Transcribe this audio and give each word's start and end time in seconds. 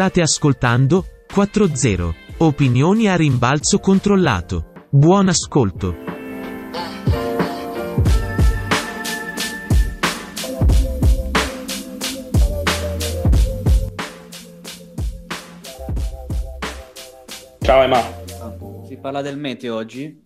State 0.00 0.22
ascoltando 0.22 1.04
4-0. 1.30 2.14
Opinioni 2.38 3.06
a 3.06 3.16
rimbalzo 3.16 3.80
controllato. 3.80 4.72
Buon 4.88 5.28
ascolto. 5.28 5.94
Ciao 17.58 17.82
Emma. 17.82 18.02
Si 18.88 18.96
parla 18.96 19.20
del 19.20 19.36
meteo 19.36 19.74
oggi? 19.76 20.18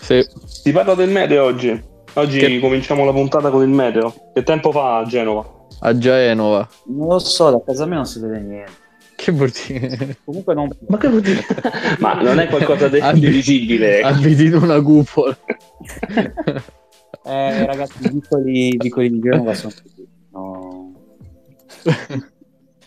Sì. 0.00 0.24
Si 0.44 0.70
parla 0.70 0.94
del 0.94 1.10
meteo 1.10 1.42
oggi. 1.42 1.82
Oggi 2.12 2.38
Che- 2.38 2.60
cominciamo 2.60 3.04
la 3.04 3.10
puntata 3.10 3.50
con 3.50 3.62
il 3.62 3.68
meteo. 3.68 4.14
Che 4.32 4.44
tempo 4.44 4.70
fa 4.70 4.98
a 4.98 5.04
Genova? 5.06 5.55
A 5.80 5.96
Genova. 5.98 6.68
Non 6.86 7.08
lo 7.08 7.18
so, 7.18 7.50
da 7.50 7.62
casa 7.64 7.86
mia 7.86 7.96
non 7.96 8.06
si 8.06 8.20
vede 8.20 8.40
niente. 8.40 8.72
Che 9.16 9.32
vuol 9.32 9.50
dire? 9.66 10.18
Comunque 10.24 10.54
non... 10.54 10.68
Ma 10.88 10.96
che 10.98 11.08
vuol 11.08 11.22
dire? 11.22 11.42
Ma 12.00 12.20
non 12.20 12.38
è 12.38 12.48
qualcosa 12.48 12.88
di 12.88 12.98
Abbi- 12.98 13.26
visibile. 13.28 14.00
Abiti 14.04 14.44
in 14.46 14.54
una 14.56 14.80
cupola. 14.82 15.36
Eh, 17.28 17.66
ragazzi, 17.66 18.04
i 18.06 18.10
vicoli, 18.12 18.76
vicoli 18.78 19.10
di 19.10 19.18
Genova 19.18 19.52
sono 19.52 19.72
così. 19.82 20.06
No. 20.30 20.92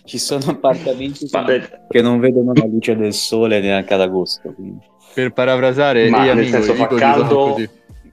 Ci 0.06 0.18
sono 0.18 0.46
appartamenti 0.52 1.26
che, 1.26 1.30
Vabbè, 1.38 1.82
che 1.90 2.02
non 2.02 2.20
vedono 2.22 2.54
la 2.54 2.64
luce 2.66 2.96
del 2.96 3.12
sole 3.14 3.60
neanche 3.60 3.94
ad 3.94 4.00
agosto. 4.00 4.54
quindi- 4.54 4.80
Per 5.14 5.34
parafrasare, 5.34 6.10
Ma 6.10 6.22
amici, 6.30 6.52
senso 6.52 6.74
fa 6.74 6.88
caldo? 6.88 7.36
così. 7.52 7.70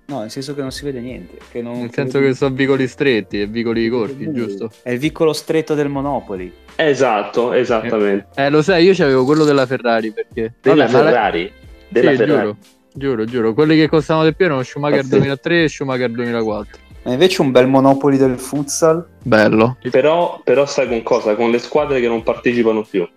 No, 0.08 0.20
nel 0.20 0.30
senso 0.30 0.54
che 0.54 0.60
non 0.60 0.70
si 0.70 0.84
vede 0.84 1.00
niente. 1.00 1.36
Che 1.50 1.60
non, 1.60 1.80
Nel 1.80 1.92
senso 1.92 2.20
che 2.20 2.32
sono 2.34 2.54
vicoli 2.54 2.86
stretti 2.86 3.40
e 3.40 3.46
vicoli 3.46 3.88
corti, 3.88 4.30
giusto? 4.32 4.70
È 4.82 4.90
il 4.92 4.98
vicolo 4.98 5.32
stretto 5.32 5.74
del 5.74 5.88
Monopoli. 5.88 6.52
esatto, 6.76 7.52
esattamente. 7.52 8.26
Eh, 8.36 8.48
lo 8.50 8.62
sai, 8.62 8.84
io 8.84 8.92
c'avevo 8.94 9.24
quello 9.24 9.44
della 9.44 9.66
Ferrari 9.66 10.12
perché... 10.12 10.54
Della 10.60 10.84
Vabbè, 10.84 10.92
ma 10.96 11.02
la- 11.02 11.10
Ferrari. 11.10 11.52
Della 11.88 12.10
Sì, 12.12 12.16
Ferrari. 12.18 12.38
giuro, 12.40 12.56
giuro, 12.94 13.24
giuro. 13.24 13.54
Quelli 13.54 13.76
che 13.76 13.88
costavano 13.88 14.26
di 14.28 14.34
più 14.34 14.44
erano 14.44 14.62
Schumacher 14.62 14.98
Pazzesco. 14.98 15.16
2003 15.16 15.62
e 15.64 15.68
Schumacher 15.68 16.10
2004. 16.10 16.78
Ma 17.02 17.12
invece 17.12 17.42
un 17.42 17.50
bel 17.50 17.66
Monopoli 17.66 18.16
del 18.16 18.38
futsal. 18.38 19.04
Bello. 19.24 19.76
Però, 19.90 20.40
però 20.44 20.66
sai 20.66 20.86
con 20.88 21.02
cosa? 21.02 21.34
Con 21.34 21.50
le 21.50 21.58
squadre 21.58 22.00
che 22.00 22.06
non 22.08 22.22
partecipano 22.22 22.82
più. 22.88 23.08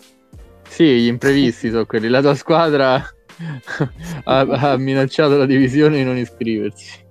Sì, 0.68 0.86
gli 1.02 1.08
imprevisti 1.08 1.70
sono 1.70 1.86
quelli. 1.86 2.08
La 2.08 2.22
tua 2.22 2.36
squadra 2.36 3.04
ha, 4.24 4.40
ha 4.40 4.78
minacciato 4.78 5.38
la 5.38 5.46
divisione 5.46 5.98
di 5.98 6.04
non 6.04 6.18
iscriversi. 6.18 7.08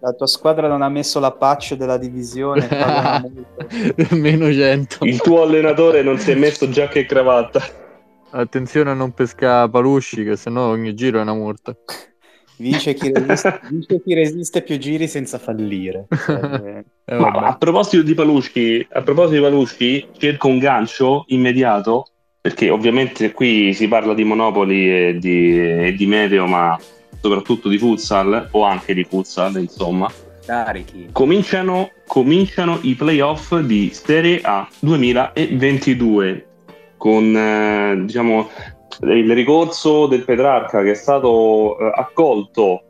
La 0.00 0.12
tua 0.12 0.26
squadra 0.26 0.66
non 0.66 0.82
ha 0.82 0.88
messo 0.88 1.20
la 1.20 1.30
patch 1.30 1.74
della 1.74 1.96
divisione. 1.96 2.68
Meno 4.10 4.52
100. 4.52 5.04
Il 5.04 5.20
tuo 5.20 5.42
allenatore 5.42 6.02
non 6.02 6.18
si 6.18 6.32
è 6.32 6.34
messo 6.34 6.68
giacca 6.68 6.98
e 6.98 7.06
cravatta. 7.06 7.60
Attenzione 8.30 8.90
a 8.90 8.94
non 8.94 9.12
pescare 9.12 9.70
palusci, 9.70 10.24
che 10.24 10.36
sennò 10.36 10.70
ogni 10.70 10.94
giro 10.94 11.18
è 11.18 11.22
una 11.22 11.34
multa. 11.34 11.76
Vince 12.56 12.94
chi, 12.94 13.12
resiste, 13.12 13.60
vince 13.70 14.02
chi 14.02 14.14
resiste 14.14 14.62
più 14.62 14.76
giri 14.78 15.06
senza 15.06 15.38
fallire. 15.38 16.06
Eh, 16.28 16.84
Eh, 17.04 17.16
a 17.16 17.56
proposito 17.58 18.02
di 18.02 18.14
Paluschi, 18.14 18.86
a 18.90 19.02
proposito 19.02 19.34
di 19.34 19.40
Paluschi, 19.40 20.08
cerco 20.16 20.46
un 20.48 20.58
gancio 20.58 21.24
immediato, 21.28 22.06
perché 22.42 22.70
ovviamente 22.70 23.30
qui 23.30 23.72
si 23.72 23.86
parla 23.86 24.14
di 24.14 24.24
Monopoli 24.24 24.90
e 24.92 25.16
di, 25.16 25.56
e 25.56 25.94
di 25.96 26.06
Meteo, 26.06 26.46
ma 26.46 26.76
soprattutto 27.20 27.68
di 27.68 27.78
futsal, 27.78 28.48
o 28.50 28.64
anche 28.64 28.94
di 28.94 29.04
futsal, 29.04 29.60
insomma. 29.60 30.10
carichi. 30.44 31.10
Cominciano, 31.12 31.92
cominciano 32.04 32.80
i 32.82 32.96
playoff 32.96 33.56
di 33.60 33.92
Serie 33.94 34.40
A 34.42 34.66
2022 34.80 36.46
con 36.96 37.36
eh, 37.36 38.02
diciamo, 38.04 38.50
il 39.02 39.32
ricorso 39.32 40.08
del 40.08 40.24
Petrarca 40.24 40.82
che 40.82 40.90
è 40.90 40.94
stato 40.94 41.78
eh, 41.78 41.92
accolto 41.94 42.86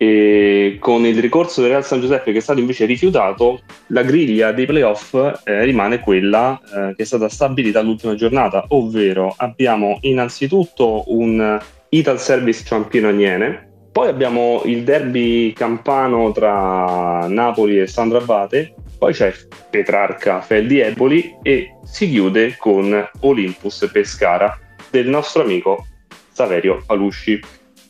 e 0.00 0.76
con 0.78 1.04
il 1.04 1.20
ricorso 1.20 1.60
del 1.60 1.70
Real 1.70 1.84
San 1.84 2.00
Giuseppe 2.00 2.30
che 2.30 2.38
è 2.38 2.40
stato 2.40 2.60
invece 2.60 2.86
rifiutato, 2.86 3.62
la 3.88 4.02
griglia 4.02 4.52
dei 4.52 4.64
playoff 4.64 5.12
eh, 5.44 5.64
rimane 5.64 5.98
quella 5.98 6.58
eh, 6.62 6.94
che 6.94 7.02
è 7.02 7.04
stata 7.04 7.28
stabilita 7.28 7.80
all'ultima 7.80 8.14
giornata, 8.14 8.64
ovvero 8.68 9.34
abbiamo 9.36 9.98
innanzitutto 10.02 11.02
un 11.08 11.58
Ital 11.90 12.20
Service 12.20 12.64
Ciampino 12.64 13.08
Agnene, 13.08 13.68
poi 13.90 14.06
abbiamo 14.06 14.62
il 14.66 14.84
derby 14.84 15.52
campano 15.52 16.30
tra 16.30 17.26
Napoli 17.26 17.80
e 17.80 17.88
Sandro 17.88 18.18
Abate, 18.18 18.74
poi 18.96 19.12
c'è 19.12 19.32
Petrarca 19.68 20.40
Feldi 20.40 20.78
Eboli 20.78 21.38
e 21.42 21.74
si 21.82 22.08
chiude 22.08 22.56
con 22.56 23.10
Olympus 23.20 23.88
Pescara 23.90 24.56
del 24.90 25.08
nostro 25.08 25.42
amico 25.42 25.86
Saverio 26.30 26.82
Palusci. 26.86 27.40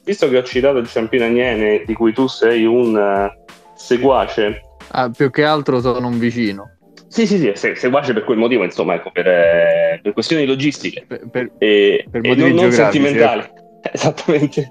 Visto 0.08 0.26
che 0.30 0.38
ho 0.38 0.42
citato 0.42 0.78
il 0.78 0.88
Ciampino 0.88 1.26
Agnene, 1.26 1.82
di 1.84 1.92
cui 1.92 2.14
tu 2.14 2.26
sei 2.28 2.64
un 2.64 2.96
eh, 2.96 3.30
seguace, 3.74 4.62
Ah, 4.92 5.10
più 5.10 5.28
che 5.30 5.44
altro 5.44 5.80
sono 5.82 6.06
un 6.08 6.18
vicino. 6.18 6.78
sì, 7.08 7.26
sì, 7.26 7.36
sì, 7.36 7.52
se- 7.54 7.74
seguace 7.74 8.14
per 8.14 8.24
quel 8.24 8.38
motivo, 8.38 8.64
insomma, 8.64 8.94
ecco, 8.94 9.10
per, 9.10 9.26
eh, 9.28 10.00
per 10.02 10.14
questioni 10.14 10.46
logistiche 10.46 11.04
Per- 11.06 11.28
per- 11.30 11.50
e, 11.58 12.06
Per 12.10 12.24
e 12.24 12.34
non, 12.36 12.52
non 12.54 12.72
sentimentali. 12.72 13.42
Esattamente. 13.92 14.70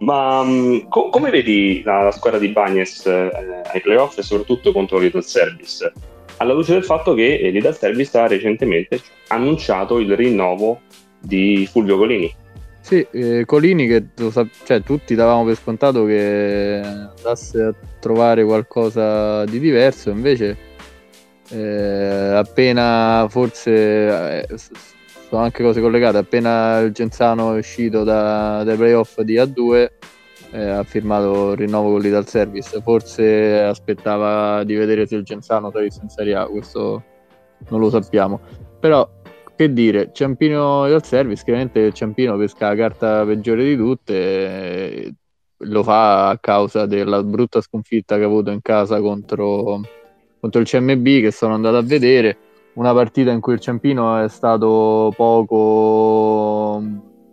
Ma 0.00 0.42
mh, 0.42 0.88
co- 0.88 1.08
come 1.10 1.30
vedi 1.30 1.82
la, 1.84 2.02
la 2.02 2.10
squadra 2.10 2.40
di 2.40 2.48
Bagnes 2.48 3.06
eh, 3.06 3.30
ai 3.72 3.80
playoff 3.80 4.18
e 4.18 4.22
soprattutto 4.22 4.72
contro 4.72 4.98
l'Idal 4.98 5.22
Service? 5.22 5.92
Alla 6.38 6.52
luce 6.52 6.72
del 6.72 6.84
fatto 6.84 7.14
che 7.14 7.36
eh, 7.38 7.50
l'Idal 7.50 7.76
Service 7.76 8.18
ha 8.18 8.26
recentemente 8.26 9.00
annunciato 9.28 10.00
il 10.00 10.16
rinnovo 10.16 10.80
di 11.20 11.64
Fulvio 11.70 11.96
Colini. 11.96 12.40
Sì, 12.82 13.06
eh, 13.12 13.44
Colini 13.46 13.86
che 13.86 14.08
cioè, 14.64 14.82
tutti 14.82 15.14
davamo 15.14 15.44
per 15.44 15.56
scontato 15.56 16.04
che 16.04 16.80
andasse 16.82 17.62
a 17.62 17.74
trovare 18.00 18.44
qualcosa 18.44 19.44
di 19.44 19.60
diverso, 19.60 20.10
invece 20.10 20.56
eh, 21.50 22.32
appena 22.34 23.26
forse 23.30 24.46
eh, 24.46 24.58
sono 25.28 25.42
anche 25.42 25.62
cose 25.62 25.80
collegate, 25.80 26.18
appena 26.18 26.80
il 26.80 26.90
Genzano 26.90 27.54
è 27.54 27.58
uscito 27.58 28.02
da- 28.02 28.64
dai 28.64 28.76
playoff 28.76 29.20
di 29.20 29.36
A2 29.36 29.90
eh, 30.50 30.68
ha 30.68 30.82
firmato 30.82 31.52
il 31.52 31.58
rinnovo 31.58 31.92
con 31.92 32.00
l'Ital 32.00 32.26
Service, 32.26 32.80
forse 32.82 33.60
aspettava 33.60 34.64
di 34.64 34.74
vedere 34.74 35.06
se 35.06 35.14
il 35.14 35.22
Genzano 35.22 35.70
salisse 35.70 36.00
in 36.02 36.08
Serie 36.08 36.34
A, 36.34 36.46
questo 36.46 37.02
non 37.68 37.78
lo 37.78 37.90
sappiamo, 37.90 38.40
però 38.80 39.08
che 39.62 39.72
dire, 39.72 40.10
Ciampino 40.12 40.88
dal 40.88 41.04
service, 41.04 41.42
chiaramente 41.44 41.92
Ciampino 41.92 42.36
pesca 42.36 42.68
la 42.68 42.74
carta 42.76 43.24
peggiore 43.24 43.64
di 43.64 43.76
tutte, 43.76 44.14
e 44.14 45.14
lo 45.58 45.82
fa 45.82 46.28
a 46.28 46.38
causa 46.38 46.86
della 46.86 47.22
brutta 47.22 47.60
sconfitta 47.60 48.16
che 48.16 48.22
ha 48.22 48.26
avuto 48.26 48.50
in 48.50 48.60
casa 48.60 49.00
contro, 49.00 49.80
contro 50.40 50.60
il 50.60 50.66
CMB 50.66 51.04
che 51.20 51.30
sono 51.30 51.54
andato 51.54 51.76
a 51.76 51.82
vedere, 51.82 52.36
una 52.74 52.92
partita 52.92 53.30
in 53.30 53.40
cui 53.40 53.54
il 53.54 53.60
Ciampino 53.60 54.18
è 54.18 54.28
stato 54.28 55.12
poco, 55.16 56.82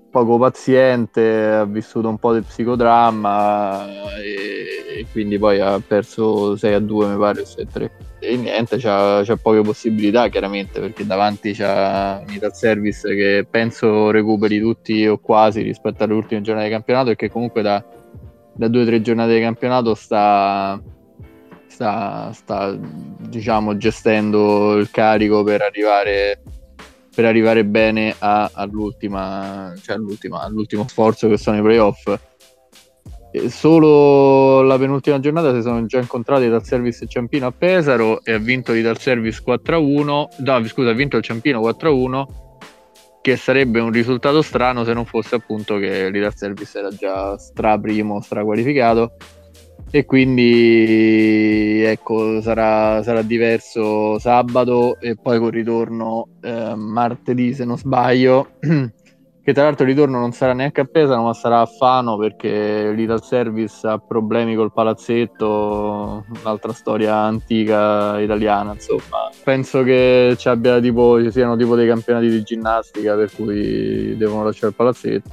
poco 0.10 0.38
paziente, 0.38 1.46
ha 1.46 1.66
vissuto 1.66 2.10
un 2.10 2.18
po' 2.18 2.34
di 2.34 2.42
psicodramma 2.42 3.88
e, 4.22 5.00
e 5.00 5.06
quindi 5.12 5.38
poi 5.38 5.60
ha 5.60 5.80
perso 5.80 6.56
6 6.56 6.74
a 6.74 6.80
2 6.80 7.08
mi 7.08 7.18
pare, 7.18 7.46
6 7.46 7.64
a 7.64 7.68
3 7.72 7.92
e 8.20 8.36
niente, 8.36 8.78
c'ha, 8.78 9.24
c'ha 9.24 9.38
poche 9.38 9.62
possibilità 9.62 10.28
chiaramente 10.28 10.80
perché 10.82 11.06
davanti 11.06 11.54
c'ha 11.54 12.22
un 12.28 12.34
Ital 12.34 12.54
Service 12.54 13.08
che 13.16 13.48
penso 13.50 14.12
recuperi 14.12 14.60
tutti 14.60 15.08
o 15.08 15.18
quasi 15.20 15.62
rispetto 15.62 16.04
alle 16.04 16.14
ultime 16.14 16.42
giornate 16.42 16.68
di 16.68 16.74
campionato 16.74 17.10
e 17.12 17.16
che 17.16 17.30
comunque 17.30 17.62
da, 17.62 17.84
da 18.54 18.68
due 18.68 18.82
o 18.82 18.86
tre 18.86 19.02
giornate 19.02 19.36
di 19.36 19.42
campionato 19.42 19.96
sta, 19.96 20.82
sta, 21.68 22.32
sta 22.34 22.78
diciamo 22.78 23.78
gestendo 23.78 24.76
il 24.76 24.92
carico 24.92 25.44
per 25.44 25.62
arrivare 25.62 26.42
per 27.14 27.26
arrivare 27.26 27.66
bene 27.66 28.16
a- 28.18 28.52
all'ultima, 28.54 29.74
cioè 29.82 29.96
all'ultima, 29.96 30.42
all'ultimo 30.42 30.88
sforzo 30.88 31.28
che 31.28 31.38
sono 31.38 31.58
i 31.58 31.62
playoff 31.62 32.18
Solo 33.48 34.64
la 34.64 34.80
penultima 34.80 35.20
giornata 35.20 35.54
si 35.54 35.62
sono 35.62 35.86
già 35.86 36.00
incontrati 36.00 36.50
dal 36.50 36.66
Service 36.66 37.06
Ciampino 37.06 37.46
a 37.46 37.52
Pesaro 37.52 38.24
e 38.24 38.34
ha 38.34 38.40
vinto 38.40 38.74
l'Ital 38.74 38.98
Service 38.98 39.44
4-1. 39.46 40.28
No, 40.38 40.66
scusa, 40.66 40.90
ha 40.90 40.94
vinto 40.94 41.18
il 41.18 41.24
Ciampino 41.24 41.60
4-1, 41.60 42.26
che 43.22 43.36
sarebbe 43.36 43.82
un 43.82 43.92
risultato 43.92 44.42
strano 44.42 44.84
se 44.84 44.94
non 44.94 45.06
fosse 45.06 45.36
appunto 45.36 45.78
che 45.78 46.10
l'Ital 46.10 46.36
Service 46.36 46.80
era 46.80 46.90
già 46.90 47.38
stra 47.38 47.78
primo, 47.78 48.20
stra 48.22 48.44
qualificato. 48.44 49.14
E 49.92 50.06
quindi 50.06 51.82
ecco, 51.84 52.42
sarà, 52.42 53.02
sarà 53.02 53.24
diverso 53.24 54.20
sabato 54.20 55.00
e 55.00 55.16
poi 55.16 55.40
con 55.40 55.50
ritorno 55.50 56.28
eh, 56.42 56.76
martedì, 56.76 57.54
se 57.54 57.66
non 57.66 57.76
sbaglio, 57.76 58.52
che 59.42 59.54
tra 59.54 59.64
l'altro 59.64 59.86
il 59.86 59.92
ritorno 59.92 60.20
non 60.20 60.32
sarà 60.32 60.54
neanche 60.54 60.82
a 60.82 60.86
Pesaro 60.86 61.24
ma 61.24 61.34
sarà 61.34 61.62
a 61.62 61.66
Fano 61.66 62.18
perché 62.18 62.92
l'Ital 62.92 63.24
Service 63.24 63.88
ha 63.88 63.98
problemi 63.98 64.54
col 64.56 64.72
palazzetto, 64.72 66.24
un'altra 66.40 66.72
storia 66.72 67.16
antica 67.16 68.20
italiana 68.20 68.74
insomma. 68.74 69.30
Penso 69.44 69.82
che 69.82 70.36
ci, 70.38 70.50
abbia, 70.50 70.80
tipo, 70.80 71.20
ci 71.24 71.32
siano 71.32 71.56
tipo 71.56 71.76
dei 71.76 71.88
campionati 71.88 72.30
di 72.30 72.44
ginnastica 72.44 73.16
per 73.16 73.32
cui 73.34 74.16
devono 74.16 74.44
lasciare 74.44 74.68
il 74.68 74.76
palazzetto. 74.76 75.30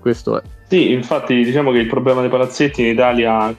Questo 0.00 0.40
è. 0.40 0.55
Sì, 0.68 0.92
infatti 0.92 1.44
diciamo 1.44 1.70
che 1.70 1.78
il 1.78 1.86
problema 1.86 2.20
dei 2.20 2.30
palazzetti 2.30 2.82
in 2.82 2.88
Italia, 2.88 3.54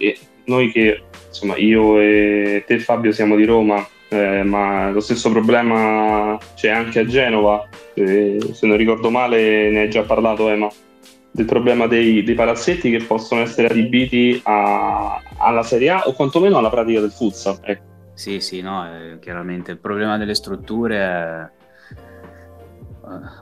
noi 0.46 0.72
che 0.72 1.04
insomma 1.28 1.56
io 1.56 2.00
e 2.00 2.64
te 2.68 2.80
Fabio 2.80 3.14
siamo 3.14 3.36
di 3.36 3.46
Roma, 3.46 3.86
eh, 4.10 4.44
ma 4.44 4.92
lo 4.92 5.00
stesso 5.00 5.32
problema 5.32 6.38
c'è 6.56 6.70
anche 6.70 7.00
a 7.00 7.06
Genova, 7.06 7.68
eh, 7.94 8.38
se 8.52 8.68
non 8.68 8.76
ricordo 8.76 9.10
male 9.10 9.70
ne 9.70 9.82
hai 9.82 9.90
già 9.90 10.04
parlato 10.04 10.50
Emma, 10.50 10.68
del 11.32 11.46
problema 11.46 11.88
dei, 11.88 12.24
dei 12.24 12.36
palazzetti 12.36 12.90
che 12.90 13.06
possono 13.06 13.42
essere 13.42 13.68
adibiti 13.68 14.42
a, 14.44 15.22
alla 15.38 15.64
Serie 15.64 15.90
A 15.90 16.04
o 16.08 16.14
quantomeno 16.14 16.58
alla 16.58 16.70
pratica 16.70 17.00
del 17.00 17.12
futsal. 17.12 17.60
Ecco. 17.64 17.84
Sì, 18.16 18.40
sì, 18.40 18.62
no, 18.62 18.86
eh, 18.86 19.20
chiaramente 19.20 19.72
il 19.72 19.78
problema 19.78 20.18
delle 20.18 20.34
strutture 20.34 20.98
è 20.98 21.50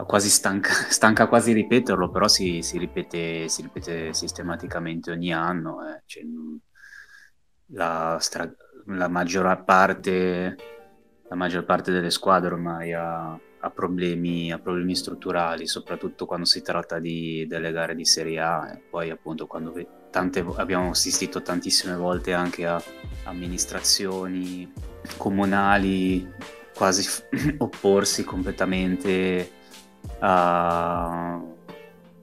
quasi 0.06 0.30
stanca, 0.30 0.72
stanca 0.90 1.28
quasi 1.28 1.54
ripeterlo, 1.54 2.10
però 2.10 2.28
si, 2.28 2.62
si, 2.62 2.78
ripete, 2.78 3.48
si 3.50 3.62
ripete 3.62 4.14
sistematicamente 4.14 5.12
ogni 5.12 5.34
anno. 5.34 5.88
Eh. 5.88 6.02
Cioè, 6.06 6.24
la, 7.68 8.18
stra- 8.20 8.54
la, 8.86 9.08
maggior 9.08 9.64
parte, 9.64 10.56
la 11.28 11.36
maggior 11.36 11.66
parte 11.66 11.92
delle 11.92 12.12
squadre 12.12 12.54
ormai 12.54 12.94
ha, 12.94 13.32
ha, 13.32 13.70
problemi, 13.72 14.52
ha 14.52 14.60
problemi 14.60 14.96
strutturali, 14.96 15.68
soprattutto 15.68 16.26
quando 16.26 16.46
si 16.46 16.62
tratta 16.62 17.00
di, 17.00 17.46
delle 17.48 17.72
gare 17.72 17.96
di 17.96 18.06
Serie 18.06 18.40
A. 18.40 18.72
E 18.72 18.82
poi 18.90 19.10
appunto 19.10 19.48
quando 19.48 19.74
tante, 20.12 20.46
abbiamo 20.58 20.92
assistito 20.92 21.42
tantissime 21.42 21.96
volte 21.96 22.34
anche 22.34 22.66
a 22.66 22.82
amministrazioni 23.24 24.72
comunali 25.18 26.28
quasi 26.76 27.08
opporsi 27.58 28.24
completamente 28.24 29.55
a, 30.26 31.40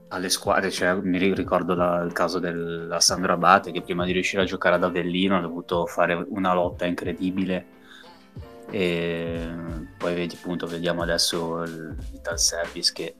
alle 0.08 0.28
squadre. 0.28 0.70
Cioè, 0.70 0.94
mi 0.94 1.18
ricordo 1.32 1.74
la, 1.74 2.02
il 2.02 2.12
caso 2.12 2.38
del 2.38 2.96
Sandro 2.98 3.32
Abate 3.32 3.70
che 3.70 3.82
prima 3.82 4.04
di 4.04 4.12
riuscire 4.12 4.42
a 4.42 4.46
giocare 4.46 4.74
ad 4.74 4.84
Avellino 4.84 5.36
ha 5.36 5.40
dovuto 5.40 5.86
fare 5.86 6.14
una 6.28 6.52
lotta 6.52 6.84
incredibile. 6.84 7.80
E 8.70 9.54
poi 9.98 10.14
vedi, 10.14 10.34
appunto, 10.34 10.66
vediamo 10.66 11.02
adesso 11.02 11.62
il 11.62 11.94
Vital 12.10 12.38
Service 12.38 12.92
che, 12.92 13.16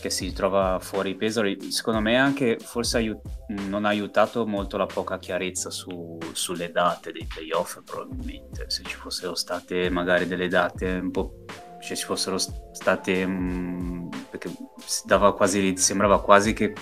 che 0.00 0.10
si 0.10 0.32
trova 0.32 0.78
fuori 0.80 1.16
Pesaro. 1.16 1.48
Secondo 1.68 2.00
me 2.00 2.16
anche 2.16 2.56
forse 2.60 2.98
aiut- 2.98 3.26
non 3.48 3.84
ha 3.84 3.88
aiutato 3.88 4.46
molto 4.46 4.76
la 4.76 4.86
poca 4.86 5.18
chiarezza 5.18 5.70
su, 5.70 6.18
sulle 6.32 6.70
date 6.70 7.10
dei 7.10 7.26
playoff, 7.26 7.80
probabilmente. 7.84 8.70
Se 8.70 8.84
ci 8.84 8.94
fossero 8.94 9.34
state 9.34 9.90
magari 9.90 10.26
delle 10.26 10.48
date 10.48 10.92
un 10.92 11.10
po' 11.10 11.44
cioè 11.80 11.96
ci 11.96 12.04
fossero 12.04 12.38
state 12.38 13.26
mh, 13.26 13.30
mm, 13.30 14.08
perché 14.30 14.50
quasi, 15.34 15.76
sembrava 15.76 16.20
quasi 16.22 16.52
che 16.52 16.74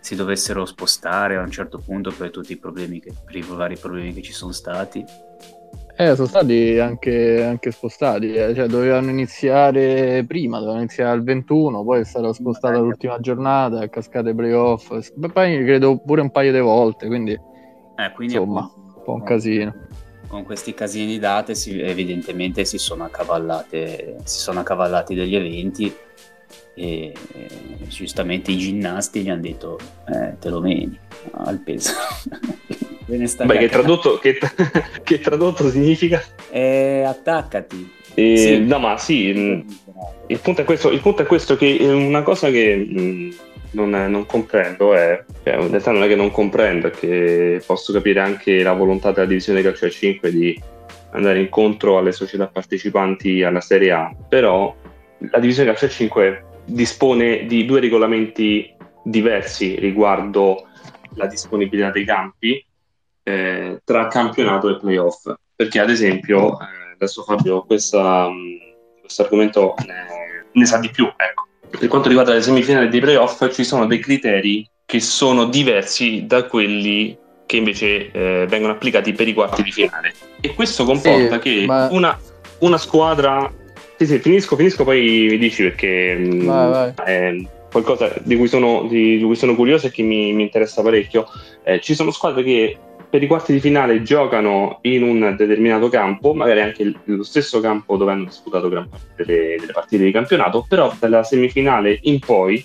si 0.00 0.14
dovessero 0.14 0.64
spostare 0.64 1.36
a 1.36 1.42
un 1.42 1.50
certo 1.50 1.78
punto 1.78 2.12
per 2.16 2.30
tutti 2.30 2.52
i 2.52 2.56
problemi 2.56 3.00
che, 3.00 3.12
per 3.24 3.36
i 3.36 3.42
vari 3.42 3.76
problemi 3.76 4.12
che 4.12 4.22
ci 4.22 4.32
sono 4.32 4.52
stati. 4.52 5.04
Eh, 5.96 6.14
sono 6.14 6.28
stati 6.28 6.78
anche, 6.78 7.42
anche 7.42 7.72
spostati, 7.72 8.32
eh. 8.32 8.54
cioè, 8.54 8.68
dovevano 8.68 9.10
iniziare 9.10 10.24
prima, 10.28 10.58
dovevano 10.58 10.82
iniziare 10.82 11.10
al 11.10 11.24
21, 11.24 11.82
poi 11.82 12.00
è 12.00 12.04
stata 12.04 12.32
spostata 12.32 12.78
l'ultima 12.78 13.18
giornata, 13.18 13.88
cascate 13.88 14.32
playoff, 14.32 14.96
poi 15.32 15.64
credo 15.64 15.98
pure 15.98 16.20
un 16.20 16.30
paio 16.30 16.52
di 16.52 16.60
volte, 16.60 17.08
quindi, 17.08 17.32
eh, 17.32 18.12
quindi 18.14 18.34
insomma, 18.34 18.60
appunto, 18.60 18.96
un 18.96 19.02
po' 19.02 19.12
un 19.14 19.22
casino 19.24 19.74
con 20.28 20.44
questi 20.44 20.74
casini 20.74 21.06
di 21.06 21.18
date 21.18 21.54
si, 21.54 21.80
evidentemente 21.80 22.64
si 22.64 22.78
sono, 22.78 23.04
accavallate, 23.04 24.16
si 24.24 24.38
sono 24.38 24.60
accavallati 24.60 25.14
degli 25.14 25.34
eventi 25.34 25.92
e, 26.74 27.12
e 27.32 27.48
giustamente 27.88 28.52
i 28.52 28.58
ginnasti 28.58 29.22
gli 29.22 29.30
hanno 29.30 29.40
detto 29.40 29.78
eh, 30.06 30.36
te 30.38 30.48
lo 30.48 30.60
meni 30.60 30.96
al 31.32 31.58
peso 31.58 31.92
Beh, 33.08 33.56
che 33.56 33.70
tradotto, 33.70 34.18
che, 34.18 34.38
che 35.02 35.18
tradotto, 35.18 35.70
significa? 35.70 36.22
Eh, 36.50 37.02
attaccati 37.06 37.90
e, 38.12 38.36
sì. 38.36 38.60
no 38.60 38.78
ma 38.78 38.98
sì 38.98 39.32
mm, 39.34 39.60
il 40.26 40.38
punto, 40.40 40.62
questo, 40.64 40.90
il 40.90 41.00
punto, 41.00 41.22
è 41.22 41.26
questo, 41.26 41.56
che 41.56 41.78
una 41.80 42.22
cosa 42.22 42.50
che 42.50 42.76
mh, 42.76 43.00
mm, 43.00 43.30
non, 43.72 43.90
non, 43.90 44.26
comprendo 44.26 44.94
è, 44.94 45.24
cioè, 45.42 45.56
in 45.56 45.68
realtà 45.70 45.90
non 45.90 46.02
è 46.02 46.08
che 46.08 46.16
non 46.16 46.30
comprendo, 46.30 46.88
è 46.88 46.90
che 46.90 47.62
posso 47.64 47.92
capire 47.92 48.20
anche 48.20 48.62
la 48.62 48.72
volontà 48.72 49.12
della 49.12 49.26
divisione 49.26 49.62
calcio 49.62 49.86
a 49.86 49.90
5 49.90 50.30
di 50.30 50.62
andare 51.12 51.40
incontro 51.40 51.98
alle 51.98 52.12
società 52.12 52.46
partecipanti 52.46 53.42
alla 53.42 53.60
Serie 53.60 53.92
A, 53.92 54.14
però 54.28 54.74
la 55.30 55.38
divisione 55.38 55.70
calcio 55.70 55.86
a 55.86 55.90
5 55.90 56.44
dispone 56.64 57.46
di 57.46 57.64
due 57.64 57.80
regolamenti 57.80 58.74
diversi 59.02 59.76
riguardo 59.78 60.66
la 61.14 61.26
disponibilità 61.26 61.90
dei 61.90 62.04
campi 62.04 62.64
eh, 63.22 63.80
tra 63.84 64.06
campionato 64.06 64.68
e 64.68 64.78
playoff, 64.78 65.32
perché 65.54 65.80
ad 65.80 65.90
esempio, 65.90 66.58
eh, 66.60 66.92
adesso 66.94 67.22
Fabio 67.22 67.64
questo 67.64 67.98
argomento 69.18 69.74
ne, 69.86 70.46
ne 70.52 70.66
sa 70.66 70.78
di 70.78 70.90
più, 70.90 71.04
ecco 71.04 71.47
per 71.78 71.88
quanto 71.88 72.08
riguarda 72.08 72.34
le 72.34 72.42
semifinali 72.42 72.88
dei 72.88 73.00
playoff 73.00 73.50
ci 73.52 73.64
sono 73.64 73.86
dei 73.86 73.98
criteri 73.98 74.68
che 74.84 75.00
sono 75.00 75.46
diversi 75.46 76.24
da 76.26 76.44
quelli 76.44 77.16
che 77.46 77.56
invece 77.56 78.10
eh, 78.10 78.46
vengono 78.48 78.72
applicati 78.72 79.12
per 79.12 79.28
i 79.28 79.34
quarti 79.34 79.62
di 79.62 79.72
finale 79.72 80.12
e 80.40 80.54
questo 80.54 80.84
comporta 80.84 81.34
sì, 81.34 81.40
che 81.40 81.64
ma... 81.66 81.88
una, 81.90 82.18
una, 82.58 82.78
squadra 82.78 83.50
sì 83.96 84.06
sì 84.06 84.18
finisco 84.18 84.56
finisco 84.56 84.84
poi 84.84 85.28
mi 85.30 85.38
dici 85.38 85.62
perché 85.62 86.14
mm, 86.16 86.46
vai, 86.46 86.70
vai. 86.70 86.92
è 87.04 87.36
qualcosa 87.70 88.12
di 88.22 88.36
cui 88.36 88.48
sono, 88.48 88.86
di, 88.88 89.18
di 89.18 89.24
cui 89.24 89.36
sono 89.36 89.54
curioso 89.54 89.86
e 89.86 89.90
che 89.90 90.02
mi, 90.02 90.32
mi 90.32 90.42
interessa 90.42 90.82
parecchio 90.82 91.26
eh, 91.64 91.80
ci 91.80 91.94
sono 91.94 92.10
squadre 92.10 92.42
che 92.42 92.76
per 93.10 93.22
i 93.22 93.26
quarti 93.26 93.52
di 93.52 93.60
finale 93.60 94.02
giocano 94.02 94.78
in 94.82 95.02
un 95.02 95.34
determinato 95.36 95.88
campo, 95.88 96.34
magari 96.34 96.60
anche 96.60 96.92
lo 97.04 97.22
stesso 97.22 97.60
campo 97.60 97.96
dove 97.96 98.12
hanno 98.12 98.24
disputato 98.24 98.68
gran 98.68 98.88
parte 98.88 99.24
delle, 99.24 99.56
delle 99.58 99.72
partite 99.72 100.04
di 100.04 100.12
campionato, 100.12 100.66
però 100.68 100.92
dalla 100.98 101.22
semifinale 101.22 101.98
in 102.02 102.18
poi 102.18 102.64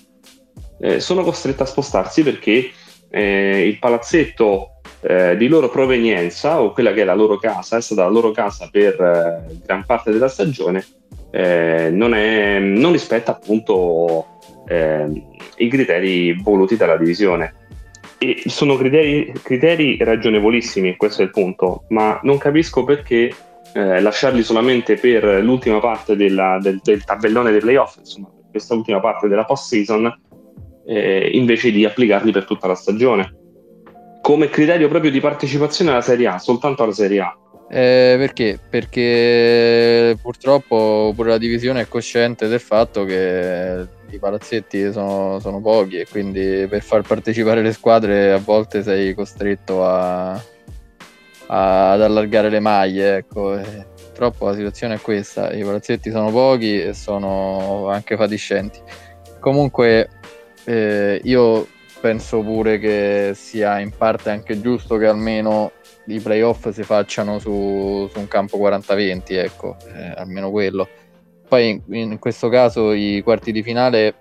eh, 0.81 1.00
sono 1.00 1.23
costrette 1.23 1.63
a 1.63 1.67
spostarsi 1.67 2.23
perché 2.23 2.71
eh, 3.09 3.67
il 3.67 3.79
palazzetto 3.79 4.81
eh, 5.01 5.38
di 5.38 5.47
loro 5.47 5.69
provenienza 5.69 6.62
o 6.62 6.71
quella 6.71 6.93
che 6.93 7.01
è 7.01 7.05
la 7.05 7.13
loro 7.13 7.38
casa, 7.38 7.77
è 7.77 7.81
stata 7.81 8.03
la 8.03 8.09
loro 8.09 8.31
casa 8.31 8.69
per 8.71 9.00
eh, 9.00 9.57
gran 9.65 9.85
parte 9.85 10.12
della 10.12 10.27
stagione, 10.27 10.85
eh, 11.31 11.89
non, 11.91 12.13
è, 12.13 12.59
non, 12.59 12.91
rispetta 12.91 13.31
appunto 13.31 14.39
eh, 14.67 15.25
i 15.57 15.67
criteri 15.69 16.33
voluti 16.41 16.75
dalla 16.75 16.97
divisione. 16.97 17.62
E 18.17 18.43
sono 18.46 18.75
criteri, 18.75 19.34
criteri 19.41 19.98
ragionevolissimi, 19.98 20.96
questo 20.96 21.22
è 21.22 21.25
il 21.25 21.32
punto, 21.32 21.86
ma 21.89 22.20
non 22.24 22.38
capisco 22.38 22.84
perché 22.84 23.34
eh, 23.74 24.01
lasciarli 24.01 24.43
solamente 24.43 24.96
per 24.96 25.24
l'ultima 25.43 25.79
parte 25.79 26.15
della, 26.15 26.58
del, 26.62 26.79
del, 26.84 27.03
tabellone 27.03 27.51
dei 27.51 27.60
playoff, 27.60 27.98
insomma, 27.98 28.29
questa 28.50 28.75
ultima 28.75 29.00
parte 29.00 29.27
della 29.27 29.46
post-season, 29.46 30.22
eh, 30.86 31.29
invece 31.34 31.72
di 31.72 31.86
applicarli 31.86 32.32
per 32.32 32.46
tutta 32.46 32.67
la 32.67 32.75
stagione. 32.75 33.36
Come 34.22 34.50
criterio 34.50 34.88
proprio 34.88 35.12
di 35.12 35.20
partecipazione 35.20 35.91
alla 35.91 36.01
Serie 36.01 36.27
A, 36.27 36.39
soltanto 36.39 36.84
alla 36.84 36.93
Serie 36.93 37.20
A. 37.20 37.38
Eh, 37.70 38.15
perché? 38.17 38.60
Perché 38.70 40.17
purtroppo 40.22 41.12
pure 41.15 41.29
la 41.29 41.38
divisione 41.38 41.82
è 41.82 41.88
cosciente 41.88 42.48
del 42.48 42.60
fatto 42.60 43.03
che 43.03 43.88
i 44.13 44.20
palazzetti 44.20 44.91
sono, 44.91 45.39
sono, 45.39 45.60
pochi 45.60 45.98
e 45.98 46.08
quindi 46.08 46.67
per 46.70 46.82
far 46.82 47.01
partecipare 47.01 47.62
le 47.62 47.74
squadre 47.74 48.32
a 48.32 48.38
volte 48.38 48.84
sei 48.84 49.13
costretto 49.13 49.86
a, 49.86 50.32
a, 50.34 51.91
ad 51.91 52.01
allargare 52.01 52.50
le 52.50 52.60
maglie. 52.60 53.17
Ecco. 53.17 53.60
Purtroppo 54.05 54.46
la 54.46 54.53
situazione 54.53 54.96
è 54.96 55.00
questa, 55.00 55.51
i 55.51 55.63
palazzetti 55.63 56.12
sono 56.12 56.32
pochi 56.32 56.79
e 56.79 56.93
sono 56.93 57.89
anche 57.89 58.15
fatiscenti. 58.15 58.79
Comunque 59.39 60.10
eh, 60.65 61.20
io 61.24 61.67
penso 62.00 62.41
pure 62.41 62.77
che 62.77 63.32
sia 63.34 63.79
in 63.79 63.91
parte 63.98 64.29
anche 64.29 64.62
giusto 64.62 64.98
che 64.98 65.08
almeno 65.08 65.72
i 66.08 66.20
playoff 66.20 66.70
si 66.70 66.84
facciano 66.84 67.39
su, 67.39 68.08
su 68.12 68.20
un 68.20 68.27
campo 68.27 68.58
40-20, 68.58 69.22
ecco, 69.29 69.77
eh, 69.96 70.13
almeno 70.15 70.51
quello 70.51 70.88
poi 71.53 71.83
in 71.89 72.17
questo 72.17 72.50
caso 72.50 72.93
i 72.93 73.22
quarti 73.24 73.51
di 73.51 73.62
finale 73.62 74.15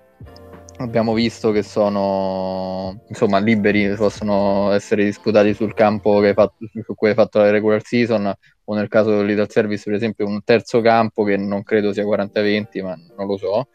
abbiamo 0.76 1.14
visto 1.14 1.50
che 1.50 1.62
sono 1.62 3.04
insomma 3.08 3.38
liberi, 3.38 3.94
possono 3.94 4.70
essere 4.72 5.02
disputati 5.02 5.54
sul 5.54 5.72
campo 5.72 6.20
fatto, 6.34 6.56
su 6.84 6.94
cui 6.94 7.08
hai 7.08 7.14
fatto 7.14 7.38
la 7.38 7.50
regular 7.50 7.82
season 7.82 8.30
o 8.64 8.74
nel 8.74 8.88
caso 8.88 9.16
dell'Ital 9.16 9.50
Service 9.50 9.84
per 9.84 9.94
esempio 9.94 10.26
un 10.26 10.44
terzo 10.44 10.82
campo 10.82 11.24
che 11.24 11.38
non 11.38 11.62
credo 11.62 11.94
sia 11.94 12.04
40-20 12.04 12.82
ma 12.82 12.94
non 13.16 13.26
lo 13.26 13.38
so 13.38 13.66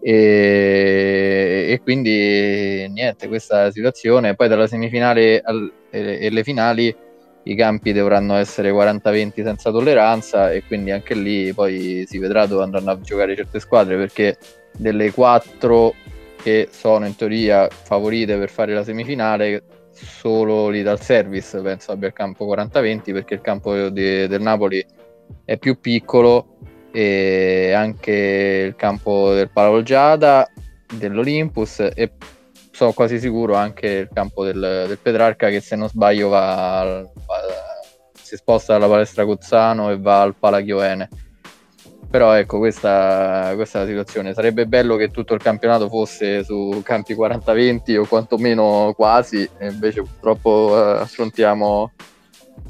e, 0.00 1.66
e 1.68 1.80
quindi 1.84 2.88
niente, 2.88 3.28
questa 3.28 3.70
situazione. 3.70 4.34
Poi 4.34 4.48
dalla 4.48 4.66
semifinale 4.66 5.40
al, 5.40 5.72
e, 5.90 6.18
e 6.20 6.30
le 6.30 6.42
finali 6.42 6.92
i 7.44 7.54
campi 7.54 7.92
dovranno 7.92 8.36
essere 8.36 8.70
40-20 8.70 9.42
senza 9.42 9.70
tolleranza 9.70 10.52
e 10.52 10.62
quindi 10.64 10.90
anche 10.90 11.14
lì 11.14 11.52
poi 11.52 12.04
si 12.06 12.18
vedrà 12.18 12.46
dove 12.46 12.62
andranno 12.62 12.90
a 12.90 13.00
giocare 13.00 13.34
certe 13.34 13.58
squadre 13.58 13.96
perché 13.96 14.36
delle 14.76 15.10
quattro 15.10 15.94
che 16.40 16.68
sono 16.70 17.06
in 17.06 17.16
teoria 17.16 17.68
favorite 17.68 18.36
per 18.36 18.50
fare 18.50 18.74
la 18.74 18.84
semifinale 18.84 19.62
solo 19.90 20.68
lì 20.68 20.82
dal 20.82 21.00
service 21.00 21.60
penso 21.60 21.92
abbia 21.92 22.08
il 22.08 22.14
campo 22.14 22.46
40-20 22.46 23.12
perché 23.12 23.34
il 23.34 23.40
campo 23.40 23.88
di, 23.88 24.26
del 24.26 24.40
Napoli 24.40 24.84
è 25.44 25.56
più 25.58 25.78
piccolo 25.80 26.58
e 26.92 27.72
anche 27.72 28.64
il 28.68 28.76
campo 28.76 29.32
del 29.32 29.50
Paolgiada 29.50 30.48
dell'Olympus 30.94 31.80
e 31.94 32.12
sono 32.72 32.92
quasi 32.92 33.20
sicuro 33.20 33.54
anche 33.54 33.86
il 33.86 34.08
campo 34.12 34.44
del, 34.44 34.84
del 34.88 34.98
Petrarca 34.98 35.48
che 35.50 35.60
se 35.60 35.76
non 35.76 35.88
sbaglio 35.88 36.28
va, 36.28 37.06
va, 37.26 37.36
si 38.12 38.36
sposta 38.36 38.72
dalla 38.72 38.88
palestra 38.88 39.24
Cozzano 39.24 39.90
e 39.90 39.98
va 39.98 40.22
al 40.22 40.34
Palachioene. 40.34 41.08
Però 42.10 42.32
ecco 42.32 42.58
questa, 42.58 43.52
questa, 43.54 43.78
è 43.78 43.82
la 43.82 43.88
situazione. 43.88 44.34
Sarebbe 44.34 44.66
bello 44.66 44.96
che 44.96 45.10
tutto 45.10 45.34
il 45.34 45.42
campionato 45.42 45.88
fosse 45.88 46.44
su 46.44 46.80
campi 46.84 47.14
40-20 47.14 47.98
o 47.98 48.06
quantomeno 48.06 48.92
quasi 48.94 49.48
e 49.58 49.68
invece 49.68 50.02
purtroppo 50.02 50.76
eh, 50.76 51.00
affrontiamo 51.00 51.92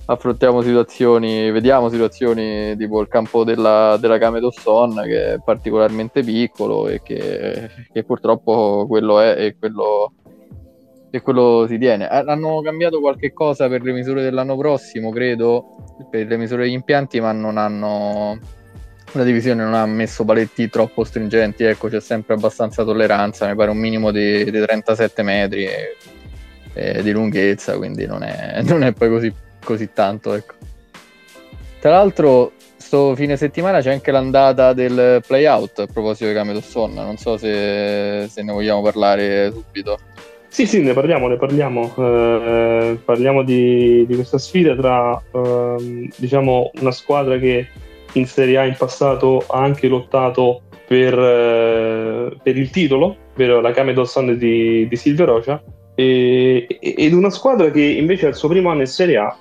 affrontiamo 0.04 0.62
situazioni, 0.62 1.50
vediamo 1.50 1.88
situazioni 1.88 2.76
tipo 2.76 3.00
il 3.00 3.08
campo 3.08 3.44
della, 3.44 3.96
della 4.00 4.18
d'Osson 4.18 5.02
che 5.04 5.34
è 5.34 5.38
particolarmente 5.42 6.22
piccolo 6.22 6.88
e 6.88 7.02
che, 7.02 7.70
che 7.92 8.04
purtroppo 8.04 8.87
quello 8.88 9.20
è 9.20 9.37
e 9.38 9.56
quello, 9.58 10.12
e 11.11 11.20
quello 11.20 11.66
si 11.68 11.78
tiene. 11.78 12.08
Hanno 12.08 12.61
cambiato 12.62 13.00
qualche 13.00 13.32
cosa 13.32 13.68
per 13.68 13.82
le 13.82 13.92
misure 13.92 14.22
dell'anno 14.22 14.56
prossimo, 14.56 15.11
credo, 15.11 15.66
per 16.11 16.26
le 16.26 16.37
misure 16.37 16.64
degli 16.64 16.72
impianti, 16.72 17.20
ma 17.20 17.32
non 17.32 17.56
hanno 17.56 18.38
la 19.14 19.25
divisione 19.25 19.62
non 19.62 19.75
ha 19.75 19.84
messo 19.84 20.25
paletti 20.25 20.70
troppo 20.70 21.04
stringenti, 21.04 21.64
ecco 21.64 21.88
c'è 21.88 22.00
sempre 22.00 22.34
abbastanza 22.34 22.82
tolleranza, 22.82 23.46
mi 23.46 23.54
pare 23.54 23.70
un 23.70 23.76
minimo 23.76 24.11
di, 24.11 24.44
di 24.44 24.50
37 24.50 25.22
metri 25.22 25.66
e, 25.66 25.96
e 26.72 27.02
di 27.02 27.12
lunghezza, 27.12 27.76
quindi 27.76 28.06
non 28.06 28.22
è, 28.22 28.62
non 28.64 28.82
è 28.82 28.92
poi 28.92 29.08
così 29.11 29.34
così 29.62 29.90
tanto. 29.92 30.35
Ecco. 30.35 30.54
Tra 31.81 31.90
l'altro, 31.90 32.52
sto 32.76 33.14
fine 33.14 33.37
settimana 33.37 33.81
c'è 33.81 33.90
anche 33.90 34.11
l'andata 34.11 34.73
del 34.73 35.23
playout 35.26 35.81
a 35.81 35.87
proposito 35.87 36.28
di 36.28 36.35
Cameo 36.35 36.61
Sonna. 36.61 37.02
Non 37.04 37.16
so 37.16 37.37
se, 37.37 38.26
se, 38.28 38.42
ne 38.42 38.52
vogliamo 38.52 38.83
parlare 38.83 39.50
subito. 39.50 39.99
Sì, 40.49 40.66
sì, 40.66 40.83
ne 40.83 40.92
parliamo, 40.92 41.28
ne 41.28 41.37
parliamo. 41.37 41.95
Eh, 41.97 42.99
parliamo 43.04 43.42
di, 43.42 44.04
di, 44.07 44.14
questa 44.14 44.38
sfida 44.38 44.76
tra 44.76 45.21
eh, 45.33 46.11
diciamo 46.14 46.71
una 46.81 46.90
squadra 46.90 47.38
che 47.38 47.66
in 48.12 48.26
Serie 48.26 48.59
A 48.59 48.64
in 48.66 48.76
passato 48.76 49.42
ha 49.49 49.62
anche 49.62 49.88
lottato 49.88 50.62
per, 50.87 51.19
eh, 51.19 52.37
per 52.42 52.57
il 52.59 52.69
titolo, 52.69 53.16
ovvero 53.33 53.61
la 53.61 53.73
Cameo 53.73 54.04
Sun 54.04 54.37
di, 54.37 54.87
di 54.87 54.97
Silvio 54.97 55.25
Rocia, 55.25 55.62
e, 55.95 56.66
ed 56.78 57.12
una 57.14 57.31
squadra 57.31 57.71
che 57.71 57.83
invece 57.83 58.26
al 58.26 58.35
suo 58.35 58.49
primo 58.49 58.71
anno 58.71 58.81
in 58.81 58.87
Serie 58.87 59.16
A 59.16 59.37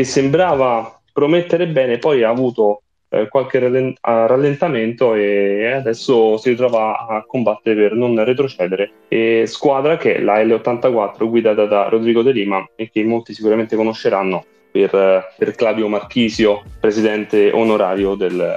che 0.00 0.04
sembrava 0.04 0.98
promettere 1.12 1.66
bene, 1.66 1.98
poi 1.98 2.22
ha 2.22 2.30
avuto 2.30 2.82
eh, 3.10 3.28
qualche 3.28 3.58
rallentamento 4.00 5.14
e 5.14 5.66
adesso 5.66 6.38
si 6.38 6.48
ritrova 6.48 7.06
a 7.06 7.24
combattere 7.26 7.76
per 7.76 7.92
non 7.92 8.24
retrocedere. 8.24 8.92
E 9.08 9.44
squadra 9.46 9.98
che 9.98 10.16
è 10.16 10.20
la 10.20 10.42
L84 10.42 11.28
guidata 11.28 11.66
da 11.66 11.88
Rodrigo 11.88 12.22
De 12.22 12.32
Lima 12.32 12.66
e 12.76 12.88
che 12.90 13.04
molti 13.04 13.34
sicuramente 13.34 13.76
conosceranno 13.76 14.42
per, 14.70 15.34
per 15.36 15.54
Claudio 15.54 15.86
Marchisio, 15.88 16.62
presidente 16.80 17.50
onorario 17.50 18.14
del, 18.14 18.54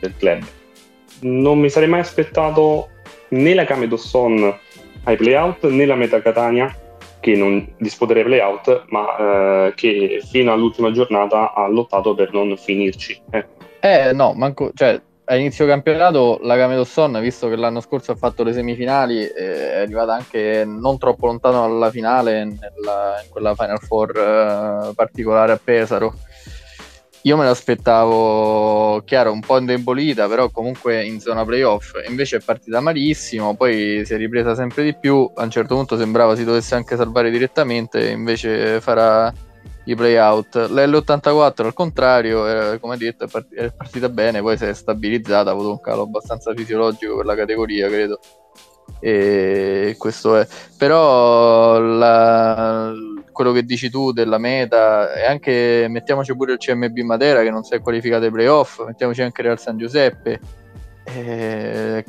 del, 0.00 0.14
club. 0.16 0.44
Non 1.22 1.58
mi 1.58 1.68
sarei 1.68 1.90
mai 1.90 2.00
aspettato 2.00 2.88
né 3.30 3.52
la 3.52 3.64
Came 3.64 3.86
Dosson 3.86 4.58
ai 5.04 5.16
playout 5.16 5.66
né 5.66 5.84
la 5.84 5.94
Meta 5.94 6.22
Catania 6.22 6.74
che 7.20 7.36
non 7.36 7.74
disputerà 7.76 8.20
i 8.20 8.24
playout, 8.24 8.84
ma 8.88 9.16
eh, 9.66 9.72
che 9.74 10.22
fino 10.28 10.52
all'ultima 10.52 10.90
giornata 10.90 11.52
ha 11.54 11.68
lottato 11.68 12.14
per 12.14 12.32
non 12.32 12.56
finirci. 12.56 13.22
Eh, 13.30 13.46
eh 13.80 14.12
no, 14.12 14.32
manco, 14.32 14.72
cioè, 14.74 15.00
a 15.30 15.36
inizio 15.36 15.64
campionato 15.64 16.40
la 16.42 16.56
Gamedosson, 16.56 17.20
visto 17.20 17.48
che 17.48 17.54
l'anno 17.54 17.80
scorso 17.80 18.10
ha 18.10 18.16
fatto 18.16 18.42
le 18.42 18.52
semifinali, 18.52 19.20
eh, 19.20 19.72
è 19.74 19.78
arrivata 19.78 20.14
anche 20.14 20.64
non 20.66 20.98
troppo 20.98 21.26
lontano 21.26 21.60
dalla 21.60 21.90
finale, 21.90 22.44
nella, 22.44 23.20
in 23.22 23.30
quella 23.30 23.54
Final 23.54 23.78
Four 23.78 24.10
eh, 24.16 24.92
particolare 24.94 25.52
a 25.52 25.60
Pesaro. 25.62 26.14
Io 27.24 27.36
me 27.36 27.44
l'aspettavo, 27.44 29.02
chiaro, 29.04 29.30
un 29.30 29.40
po' 29.40 29.58
indebolita, 29.58 30.26
però 30.26 30.48
comunque 30.48 31.04
in 31.04 31.20
zona 31.20 31.44
playoff. 31.44 31.92
Invece 32.08 32.38
è 32.38 32.40
partita 32.40 32.80
malissimo, 32.80 33.54
poi 33.54 34.02
si 34.06 34.14
è 34.14 34.16
ripresa 34.16 34.54
sempre 34.54 34.84
di 34.84 34.96
più. 34.96 35.30
A 35.34 35.42
un 35.42 35.50
certo 35.50 35.74
punto 35.74 35.98
sembrava 35.98 36.34
si 36.34 36.44
dovesse 36.44 36.74
anche 36.74 36.96
salvare 36.96 37.30
direttamente, 37.30 38.08
invece 38.08 38.80
farà 38.80 39.30
i 39.84 39.94
playout. 39.94 40.56
L'L84 40.70 41.64
al 41.64 41.74
contrario, 41.74 42.46
era, 42.46 42.78
come 42.78 42.96
detto, 42.96 43.24
è 43.24 43.70
partita 43.70 44.08
bene, 44.08 44.40
poi 44.40 44.56
si 44.56 44.64
è 44.64 44.72
stabilizzata, 44.72 45.50
ha 45.50 45.52
avuto 45.52 45.70
un 45.72 45.80
calo 45.80 46.02
abbastanza 46.02 46.54
fisiologico 46.54 47.16
per 47.16 47.26
la 47.26 47.34
categoria, 47.34 47.88
credo 47.88 48.18
e 48.98 49.94
questo 49.96 50.36
è 50.36 50.46
però 50.76 51.78
la, 51.78 52.92
quello 53.40 53.52
che 53.52 53.64
dici 53.64 53.88
tu 53.88 54.12
della 54.12 54.36
meta 54.36 55.14
e 55.14 55.24
anche 55.24 55.86
mettiamoci 55.88 56.36
pure 56.36 56.52
il 56.52 56.58
CMB 56.58 56.98
Matera 56.98 57.42
che 57.42 57.48
non 57.48 57.62
si 57.62 57.72
è 57.72 57.80
qualificato 57.80 58.26
ai 58.26 58.30
playoff 58.30 58.84
mettiamoci 58.84 59.22
anche 59.22 59.40
Real 59.40 59.58
San 59.58 59.78
Giuseppe. 59.78 60.38
E 61.04 62.04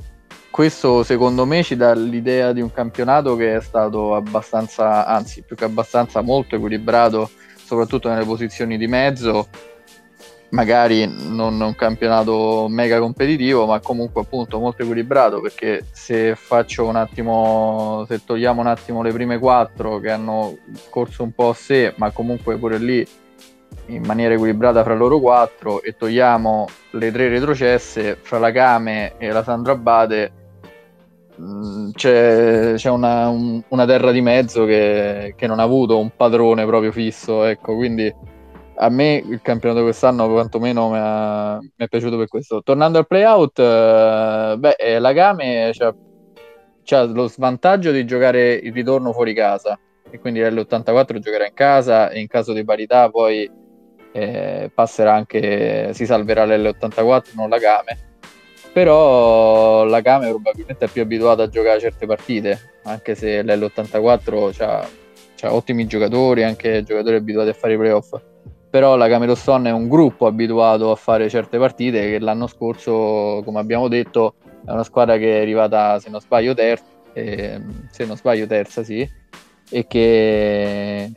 questo 0.49 1.03
secondo 1.03 1.45
me 1.45 1.63
ci 1.63 1.77
dà 1.77 1.93
l'idea 1.93 2.51
di 2.51 2.59
un 2.59 2.73
campionato 2.73 3.37
che 3.37 3.55
è 3.55 3.61
stato 3.61 4.13
abbastanza 4.13 5.05
anzi 5.05 5.41
più 5.43 5.55
che 5.55 5.63
abbastanza 5.63 6.19
molto 6.19 6.57
equilibrato 6.57 7.29
soprattutto 7.63 8.09
nelle 8.09 8.25
posizioni 8.25 8.77
di 8.77 8.87
mezzo 8.87 9.47
magari 10.51 11.09
non 11.29 11.59
un 11.59 11.75
campionato 11.75 12.67
mega 12.69 12.99
competitivo, 12.99 13.65
ma 13.65 13.79
comunque 13.79 14.21
appunto 14.21 14.59
molto 14.59 14.83
equilibrato 14.83 15.41
perché 15.41 15.85
se 15.91 16.35
faccio 16.35 16.85
un 16.85 16.95
attimo, 16.95 18.05
se 18.07 18.23
togliamo 18.23 18.61
un 18.61 18.67
attimo 18.67 19.01
le 19.01 19.11
prime 19.11 19.37
quattro 19.37 19.99
che 19.99 20.11
hanno 20.11 20.57
corso 20.89 21.23
un 21.23 21.31
po' 21.31 21.49
a 21.49 21.53
sé, 21.53 21.93
ma 21.97 22.11
comunque 22.11 22.57
pure 22.57 22.77
lì 22.77 23.07
in 23.87 24.03
maniera 24.05 24.33
equilibrata 24.33 24.83
fra 24.83 24.95
loro 24.95 25.19
quattro 25.19 25.81
e 25.81 25.95
togliamo 25.95 26.67
le 26.91 27.11
tre 27.11 27.29
retrocesse 27.29 28.17
fra 28.21 28.37
la 28.37 28.51
Game 28.51 29.17
e 29.17 29.31
la 29.31 29.43
Sandra 29.43 29.73
Abate 29.73 30.31
mm, 31.39 31.91
c'è, 31.91 32.73
c'è 32.75 32.89
una, 32.89 33.29
un, 33.29 33.61
una, 33.69 33.85
terra 33.85 34.11
di 34.11 34.21
mezzo 34.21 34.65
che, 34.65 35.33
che, 35.37 35.47
non 35.47 35.59
ha 35.59 35.63
avuto 35.63 35.97
un 35.99 36.11
padrone 36.15 36.65
proprio 36.65 36.91
fisso 36.91 37.45
ecco 37.45 37.75
quindi 37.75 38.13
a 38.75 38.89
me 38.89 39.23
il 39.25 39.41
campionato 39.41 39.83
quest'anno 39.83 40.29
quantomeno 40.29 40.89
mi, 40.89 40.97
ha, 40.97 41.59
è 41.75 41.87
piaciuto 41.87 42.17
per 42.17 42.27
questo. 42.27 42.61
Tornando 42.63 42.97
al 42.97 43.07
playout, 43.07 43.59
eh, 43.59 44.55
beh, 44.57 44.75
eh, 44.77 44.99
la 44.99 45.13
Game 45.13 45.71
c'ha, 46.83 47.03
lo 47.03 47.27
svantaggio 47.27 47.91
di 47.91 48.05
giocare 48.05 48.53
il 48.53 48.73
ritorno 48.73 49.13
fuori 49.13 49.33
casa 49.33 49.77
e 50.09 50.19
quindi 50.19 50.41
l'84 50.41 51.19
giocherà 51.19 51.45
in 51.45 51.53
casa 51.53 52.09
e 52.09 52.19
in 52.19 52.27
caso 52.27 52.53
di 52.53 52.63
parità 52.63 53.09
poi 53.09 53.49
eh, 54.13 54.71
passerà 54.73 55.13
anche, 55.13 55.93
si 55.93 56.05
salverà 56.05 56.45
l'L84, 56.45 57.35
non 57.35 57.49
la 57.49 57.57
Game. 57.57 58.09
Però 58.73 59.83
la 59.83 59.99
Game 59.99 60.29
probabilmente 60.29 60.85
è 60.85 60.87
più 60.87 61.01
abituata 61.01 61.43
a 61.43 61.49
giocare 61.49 61.79
certe 61.79 62.05
partite, 62.05 62.79
anche 62.83 63.15
se 63.15 63.43
l'L84 63.43 64.63
ha 64.63 65.53
ottimi 65.53 65.85
giocatori, 65.87 66.43
anche 66.43 66.83
giocatori 66.83 67.15
abituati 67.15 67.49
a 67.49 67.53
fare 67.53 67.73
i 67.73 67.77
playoff 67.77 68.29
però 68.71 68.95
la 68.95 69.09
Cameroston 69.09 69.67
è 69.67 69.71
un 69.71 69.89
gruppo 69.89 70.25
abituato 70.27 70.91
a 70.91 70.95
fare 70.95 71.29
certe 71.29 71.57
partite 71.57 72.09
che 72.09 72.19
l'anno 72.19 72.47
scorso, 72.47 73.41
come 73.43 73.59
abbiamo 73.59 73.89
detto, 73.89 74.35
è 74.65 74.71
una 74.71 74.85
squadra 74.85 75.17
che 75.17 75.39
è 75.39 75.41
arrivata, 75.41 75.99
se 75.99 76.09
non 76.09 76.21
sbaglio, 76.21 76.53
terza, 76.53 76.85
eh, 77.11 77.61
se 77.89 78.05
non 78.05 78.15
sbaglio 78.15 78.47
terza, 78.47 78.81
sì, 78.81 79.05
e 79.69 79.87
che, 79.87 81.11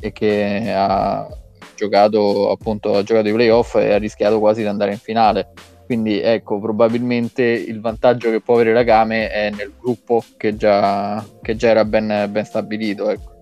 e 0.00 0.12
che 0.12 0.72
ha 0.74 1.28
giocato 1.76 2.50
appunto 2.50 2.94
ha 2.94 3.02
giocato 3.02 3.28
i 3.28 3.32
playoff 3.32 3.74
e 3.74 3.92
ha 3.92 3.98
rischiato 3.98 4.38
quasi 4.38 4.62
di 4.62 4.68
andare 4.68 4.92
in 4.92 4.98
finale. 4.98 5.52
Quindi 5.84 6.18
ecco, 6.22 6.58
probabilmente 6.58 7.42
il 7.42 7.82
vantaggio 7.82 8.30
che 8.30 8.40
può 8.40 8.54
avere 8.54 8.72
la 8.72 8.82
Game 8.82 9.28
è 9.30 9.50
nel 9.50 9.74
gruppo 9.78 10.24
che 10.38 10.56
già, 10.56 11.22
che 11.42 11.54
già 11.56 11.68
era 11.68 11.84
ben, 11.84 12.28
ben 12.30 12.44
stabilito. 12.46 13.10
Ecco. 13.10 13.33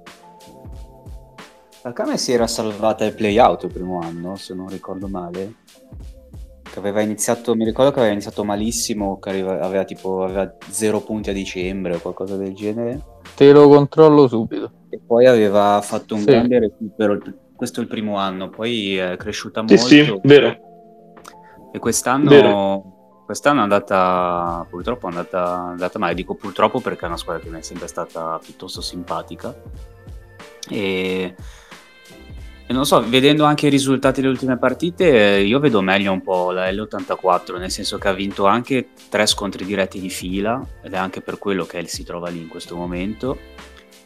La 1.85 1.93
Kame 1.93 2.17
si 2.17 2.33
era 2.33 2.47
salvata 2.47 3.05
ai 3.05 3.13
playout 3.13 3.65
il 3.65 3.73
primo 3.73 3.99
anno, 4.01 4.37
se 4.37 4.55
non 4.55 4.69
ricordo 4.69 5.09
male. 5.09 5.55
che 6.73 6.79
aveva 6.79 7.03
iniziato, 7.03 7.55
mi 7.55 7.67
ricordo 7.67 7.91
che 7.91 7.99
aveva 7.99 8.15
iniziato 8.15 8.45
malissimo, 8.45 9.19
che 9.19 9.29
aveva, 9.29 9.61
aveva 9.61 9.85
tipo 9.85 10.23
aveva 10.23 10.55
zero 10.71 11.01
punti 11.01 11.29
a 11.29 11.35
dicembre 11.35 11.97
o 11.97 11.99
qualcosa 12.01 12.37
del 12.37 12.55
genere. 12.55 13.03
Te 13.35 13.53
lo 13.53 13.69
controllo 13.69 14.27
subito. 14.27 14.71
E 14.89 14.99
poi 14.99 15.27
aveva 15.27 15.79
fatto 15.83 16.15
un 16.15 16.21
Sì. 16.21 16.27
grande 16.27 16.61
recupero, 16.61 17.13
il- 17.13 17.37
questo 17.55 17.81
è 17.81 17.83
il 17.83 17.89
primo 17.91 18.17
anno, 18.17 18.49
poi 18.49 18.97
è 18.97 19.17
cresciuta 19.19 19.63
Sì, 19.67 19.75
molto. 19.75 19.87
sì, 19.87 20.21
vero. 20.23 20.57
E 21.73 21.79
quest'anno, 21.79 22.31
Vero. 22.31 23.23
quest'anno 23.27 23.61
è 23.61 23.63
andata, 23.65 24.67
purtroppo 24.71 25.07
è 25.09 25.11
andata, 25.11 25.39
è 25.67 25.71
andata 25.73 25.99
male. 25.99 26.15
Dico 26.15 26.35
purtroppo 26.37 26.81
perché 26.81 27.05
è 27.05 27.09
una 27.09 27.19
squadra 27.19 27.43
che 27.43 27.51
mi 27.51 27.59
è 27.59 27.63
sempre 27.63 27.87
stata 27.87 28.39
piuttosto 28.43 28.81
simpatica. 28.81 29.55
E 30.71 31.35
non 32.69 32.87
so, 32.87 33.07
vedendo 33.07 33.45
anche 33.45 33.67
i 33.67 33.71
risultati 33.71 34.21
delle 34.21 34.33
ultime 34.33 34.57
partite, 34.57 35.37
eh, 35.37 35.43
io 35.45 35.59
vedo 35.59 35.83
meglio 35.83 36.13
un 36.13 36.23
po' 36.23 36.53
la 36.53 36.71
L84, 36.71 37.59
nel 37.59 37.71
senso 37.71 37.99
che 37.99 38.09
ha 38.09 38.13
vinto 38.13 38.47
anche 38.47 38.89
tre 39.11 39.27
scontri 39.27 39.65
diretti 39.65 40.01
di 40.01 40.09
fila, 40.09 40.65
ed 40.83 40.93
è 40.95 40.97
anche 40.97 41.21
per 41.21 41.39
quello 41.39 41.65
che 41.67 41.87
si 41.87 42.05
trova 42.05 42.31
lì 42.31 42.41
in 42.41 42.49
questo 42.49 42.77
momento. 42.77 43.39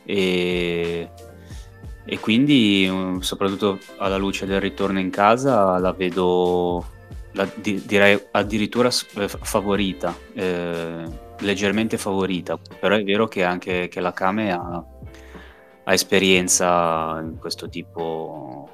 E, 0.04 1.08
e 2.04 2.20
quindi, 2.20 2.88
mm, 2.90 3.18
soprattutto 3.18 3.78
alla 3.98 4.16
luce 4.16 4.46
del 4.46 4.60
ritorno 4.60 4.98
in 4.98 5.10
casa, 5.10 5.78
la 5.78 5.92
vedo 5.92 6.84
la- 7.32 7.48
di- 7.54 7.82
direi 7.84 8.20
addirittura 8.32 8.88
eh, 8.88 9.28
fa- 9.28 9.38
favorita, 9.42 10.16
eh, 10.34 11.04
leggermente 11.40 11.98
favorita, 11.98 12.58
però 12.80 12.96
è 12.96 13.04
vero 13.04 13.28
che 13.28 13.44
anche 13.44 13.88
che 13.88 14.00
la 14.00 14.12
Kame 14.12 14.52
ha, 14.52 14.84
ha 15.88 15.92
esperienza 15.92 17.20
in 17.22 17.38
questo 17.38 17.68
tipo, 17.68 18.68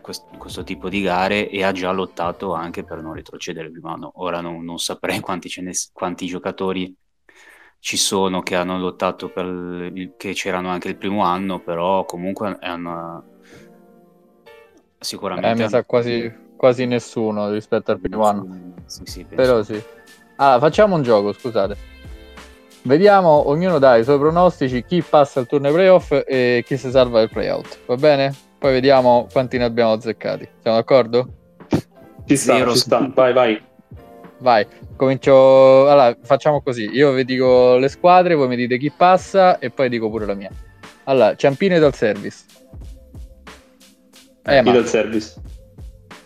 quest- 0.00 0.36
questo 0.38 0.64
tipo 0.64 0.88
di 0.88 1.02
gare 1.02 1.50
e 1.50 1.62
ha 1.62 1.72
già 1.72 1.90
lottato 1.90 2.54
anche 2.54 2.84
per 2.84 3.02
non 3.02 3.12
retrocedere 3.12 3.70
prima 3.70 3.92
anno. 3.92 4.12
Ora 4.16 4.40
non, 4.40 4.64
non 4.64 4.78
saprei 4.78 5.20
quanti, 5.20 5.50
ne- 5.60 5.72
quanti 5.92 6.26
giocatori 6.26 6.94
ci 7.80 7.98
sono 7.98 8.40
che 8.40 8.56
hanno 8.56 8.78
lottato 8.78 9.28
per 9.28 9.44
il- 9.44 10.14
che 10.16 10.32
c'erano 10.32 10.70
anche 10.70 10.88
il 10.88 10.96
primo 10.96 11.22
anno, 11.22 11.60
però 11.60 12.04
comunque 12.06 12.56
una 12.62 13.22
sicuramente 15.00 15.50
Eh, 15.50 15.54
mi 15.54 15.60
hanno- 15.60 15.68
sa 15.70 15.84
quasi, 15.84 16.32
quasi 16.56 16.86
nessuno 16.86 17.50
rispetto 17.50 17.92
al 17.92 18.00
primo 18.00 18.24
anno. 18.24 18.72
Sì, 18.86 19.02
sì. 19.04 19.24
Però 19.24 19.62
sì. 19.62 19.80
Allora, 20.36 20.60
facciamo 20.60 20.94
un 20.94 21.02
gioco, 21.02 21.32
scusate. 21.32 21.76
Vediamo, 22.82 23.48
ognuno 23.48 23.78
dà 23.78 23.96
i 23.96 24.04
suoi 24.04 24.18
pronostici, 24.18 24.84
chi 24.84 25.02
passa 25.02 25.40
il 25.40 25.46
turno 25.46 25.66
ai 25.68 25.72
playoff 25.72 26.22
e 26.26 26.62
chi 26.66 26.76
si 26.76 26.90
salva 26.90 27.20
il 27.20 27.28
playout. 27.28 27.80
Va 27.86 27.96
bene? 27.96 28.34
Poi 28.58 28.72
vediamo 28.72 29.26
quanti 29.30 29.58
ne 29.58 29.64
abbiamo 29.64 29.92
azzeccati. 29.92 30.48
Siamo 30.62 30.76
d'accordo? 30.76 31.28
Ci 32.26 32.36
sta, 32.36 32.56
Zero 32.56 32.72
ci 32.72 32.78
sta. 32.78 33.10
Vai, 33.14 33.32
vai. 33.32 33.62
Vai, 34.38 34.66
comincio. 34.96 35.88
Allora, 35.88 36.16
facciamo 36.22 36.62
così. 36.62 36.88
Io 36.92 37.12
vi 37.12 37.24
dico 37.24 37.76
le 37.76 37.88
squadre, 37.88 38.34
voi 38.34 38.48
mi 38.48 38.56
dite 38.56 38.78
chi 38.78 38.90
passa 38.90 39.58
e 39.58 39.70
poi 39.70 39.88
dico 39.88 40.08
pure 40.08 40.26
la 40.26 40.34
mia. 40.34 40.50
Allora, 41.04 41.34
Ciampine 41.34 41.78
dal 41.78 41.94
service. 41.94 42.44
Eh, 44.44 44.62
dal 44.62 44.86
service. 44.86 45.34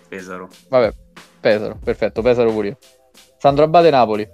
Pesaro. 0.09 0.49
vabbè, 0.68 0.92
Pesaro, 1.40 1.78
perfetto, 1.82 2.23
Pesaro 2.23 2.52
pure 2.52 2.68
io. 2.68 2.78
Sandro 3.38 3.64
Abate 3.64 3.90
Napoli. 3.90 4.28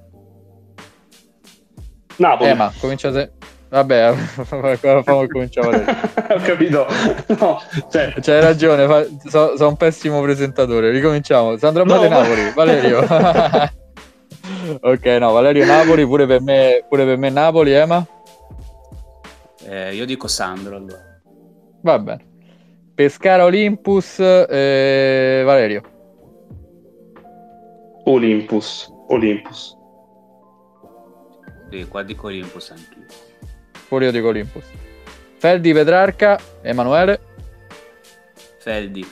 Napoli. 2.18 2.50
Eh, 2.50 2.54
ma 2.54 2.72
comincia 2.78 3.12
se... 3.12 3.30
Vabbè, 3.70 4.12
fammi 4.44 5.28
cominciare. 5.28 5.84
Ho 6.30 6.40
capito. 6.42 6.87
No, 7.38 7.60
cioè, 7.90 8.14
C'hai 8.18 8.40
ragione, 8.40 8.87
fa... 8.87 9.04
so- 9.28 9.56
sono 9.56 9.68
un 9.70 9.76
pessimo 9.76 10.22
presentatore. 10.22 10.90
Ricominciamo. 10.90 11.56
Sandro 11.58 11.82
Abate 11.82 12.08
No, 12.08 12.14
ma- 12.14 12.22
Napoli, 12.22 12.52
Valerio. 12.54 13.00
ok, 14.80 15.04
no, 15.20 15.32
Valerio 15.32 15.66
Napoli, 15.66 16.06
pure 16.06 16.26
per 16.26 16.40
me, 16.40 16.84
pure 16.88 17.04
per 17.04 17.18
me 17.18 17.28
Napoli, 17.28 17.72
Ema. 17.72 18.06
Eh, 19.66 19.94
io 19.94 20.07
dico 20.07 20.28
Sandro 20.28 20.76
allora. 20.76 21.02
Va 21.83 21.98
bene. 21.98 22.24
Pescara 22.94 23.44
Olympus, 23.44 24.18
eh, 24.18 25.42
Valerio. 25.44 25.83
Olympus. 28.04 28.90
Olympus. 29.09 29.76
Sì, 31.70 31.87
qua 31.88 32.02
dico 32.02 32.26
Olympus 32.28 32.70
anch'io. 32.70 33.04
Pure 33.88 34.07
io 34.07 34.11
dico 34.12 34.28
Olympus. 34.28 34.64
Feldi 35.38 35.72
Petrarca, 35.72 36.38
Emanuele, 36.62 37.20
Feldi. 38.59 39.07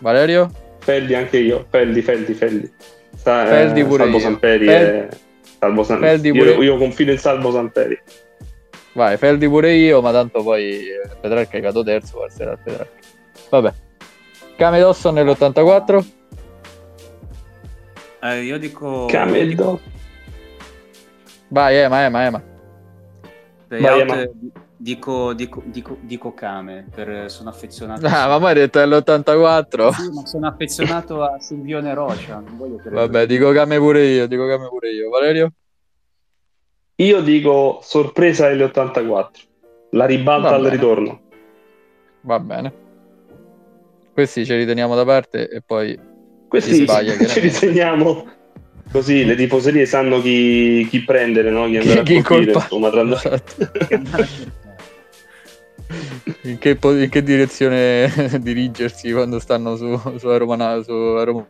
Valerio. 0.00 0.50
Feldi 0.78 1.14
anche 1.14 1.38
io. 1.38 1.66
Feldi, 1.70 2.02
Feldi, 2.02 2.34
Feldi. 2.34 2.72
Sa- 3.16 3.46
Feldi 3.46 3.80
eh, 3.80 3.84
pure 3.84 4.02
Salvo 4.04 4.16
io. 4.18 4.22
Samperi. 4.22 4.66
Fel- 4.66 4.94
e- 4.94 5.08
Salvo 5.58 5.82
San- 5.82 6.00
Feldi 6.00 6.28
io, 6.28 6.34
pure- 6.34 6.64
io 6.64 6.76
confido 6.76 7.10
in 7.12 7.18
Salvo 7.18 7.50
Samperi. 7.52 7.98
Vai, 8.92 9.16
Feldi 9.16 9.48
pure 9.48 9.72
io, 9.72 10.00
ma 10.02 10.12
tanto 10.12 10.42
poi 10.42 10.86
eh, 10.88 11.08
Petrarca 11.20 11.58
è 11.58 11.60
caduto 11.60 11.84
terzo, 11.84 12.18
passerà 12.18 12.52
al 12.52 12.58
Petrarca. 12.62 12.98
Vabbè. 13.50 13.72
Came 14.56 14.78
Dawson 14.78 15.14
nell'84. 15.14 16.04
Eh, 18.22 18.42
io 18.42 18.58
dico... 18.58 19.06
Cameldo. 19.06 19.80
Vai, 21.54 21.76
Ema, 21.76 22.04
Ema, 22.04 22.24
Ema. 22.26 22.42
Playout, 23.68 24.06
Vai, 24.08 24.22
eh, 24.22 24.30
dico, 24.76 25.32
dico, 25.34 25.62
dico, 25.64 25.96
dico 26.00 26.34
Kame, 26.34 26.84
per, 26.92 27.30
sono 27.30 27.48
affezionato. 27.50 28.04
Ah, 28.06 28.26
ma 28.26 28.40
mai 28.40 28.54
hai 28.54 28.58
detto 28.58 28.80
nell'84? 28.80 29.90
Sì, 29.92 30.10
ma 30.12 30.26
sono 30.26 30.48
affezionato 30.48 31.22
a 31.22 31.38
Silvione 31.38 31.94
credere. 32.80 33.06
Vabbè, 33.06 33.26
dico 33.26 33.52
Came 33.52 33.78
pure 33.78 34.04
io, 34.04 34.26
dico 34.26 34.48
Came 34.48 34.66
pure 34.68 34.90
io. 34.90 35.10
Valerio? 35.10 35.52
Io 36.96 37.20
dico 37.20 37.78
sorpresa 37.82 38.50
L84. 38.50 39.28
La 39.90 40.06
ribalta 40.06 40.48
Va 40.48 40.54
al 40.56 40.62
bene. 40.62 40.74
ritorno. 40.74 41.20
Va 42.22 42.40
bene. 42.40 42.72
Questi 44.12 44.44
ce 44.44 44.56
li 44.56 44.66
teniamo 44.66 44.96
da 44.96 45.04
parte 45.04 45.48
e 45.48 45.62
poi 45.64 45.96
Questi 46.48 46.74
sbaglia, 46.74 47.12
ci 47.14 47.18
chiaramente. 47.26 47.40
riteniamo 47.60 48.26
così 48.90 49.24
le 49.24 49.34
tifoserie 49.34 49.86
sanno 49.86 50.20
chi, 50.20 50.86
chi 50.88 51.02
prendere, 51.02 51.50
no? 51.50 51.66
chi 51.66 51.76
andare 51.76 52.02
chi 52.02 52.16
a 52.16 52.22
colpire, 52.22 52.52
colpa. 52.52 52.62
insomma, 52.62 52.90
tra 52.90 53.02
l'altro. 53.02 53.32
Esatto. 53.32 53.70
in, 56.42 56.58
che, 56.58 56.78
in 56.80 57.08
che 57.10 57.22
direzione 57.22 58.10
dirigersi 58.40 59.12
quando 59.12 59.38
stanno 59.38 59.76
su, 59.76 60.00
su 60.18 60.36
Roma, 60.36 60.82
su 60.82 60.92
Roma. 61.24 61.46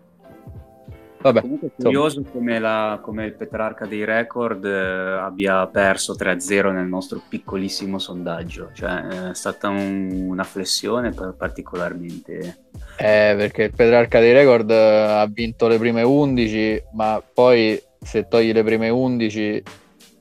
Vabbè, 1.25 1.41
Comunque 1.41 1.69
è 1.69 1.83
curioso 1.83 2.23
come, 2.31 2.59
la- 2.59 2.99
come 3.03 3.25
il 3.25 3.33
Petrarca 3.33 3.87
dei 3.87 4.05
record 4.05 4.63
eh, 4.67 5.19
abbia 5.23 5.67
perso 5.69 6.15
3-0 6.15 6.71
nel 6.71 6.85
nostro 6.87 7.19
piccolissimo 7.27 7.99
sondaggio. 7.99 8.69
Cioè, 8.75 9.31
è 9.31 9.35
stata 9.35 9.71
un- 9.71 10.27
una 10.29 10.45
flessione 10.45 11.15
particolarmente... 11.39 12.59
Eh, 12.99 13.35
perché 13.39 13.63
il 13.63 13.73
Petrarca 13.75 14.21
dei 14.21 14.35
record 14.35 14.71
eh, 14.71 14.75
ha 14.75 15.27
vinto 15.27 15.67
le 15.67 15.79
prime 15.79 16.03
11, 16.03 16.83
ma 16.93 17.23
poi 17.33 17.81
se 17.99 18.29
togli 18.29 18.53
le 18.53 18.63
prime 18.63 18.91
11, 18.91 19.63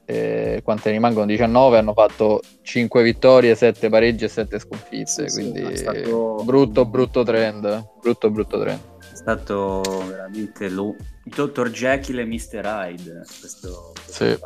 eh, 0.06 0.62
quante 0.64 0.90
rimangono? 0.90 1.26
19, 1.26 1.80
hanno 1.80 1.92
fatto 1.94 2.40
5 2.62 3.04
vittorie, 3.04 3.56
7 3.56 3.90
pareggi 3.90 4.24
e 4.24 4.30
7 4.30 4.58
sconfitte, 4.58 5.28
Sì, 5.28 5.42
quindi 5.42 5.60
è 5.64 5.76
stato- 5.76 6.44
brutto 6.46 6.86
brutto 6.86 7.24
trend, 7.24 7.90
brutto 8.02 8.32
brutto 8.32 8.58
trend. 8.58 8.92
È 9.26 9.32
stato 9.32 9.82
veramente 10.06 10.70
lo- 10.70 10.96
il 11.24 11.34
Dr. 11.34 11.70
Jekyll 11.70 12.20
e 12.20 12.26
Mr. 12.26 12.62
Hyde. 12.66 13.22
Questo, 13.40 13.94
Sì. 14.06 14.38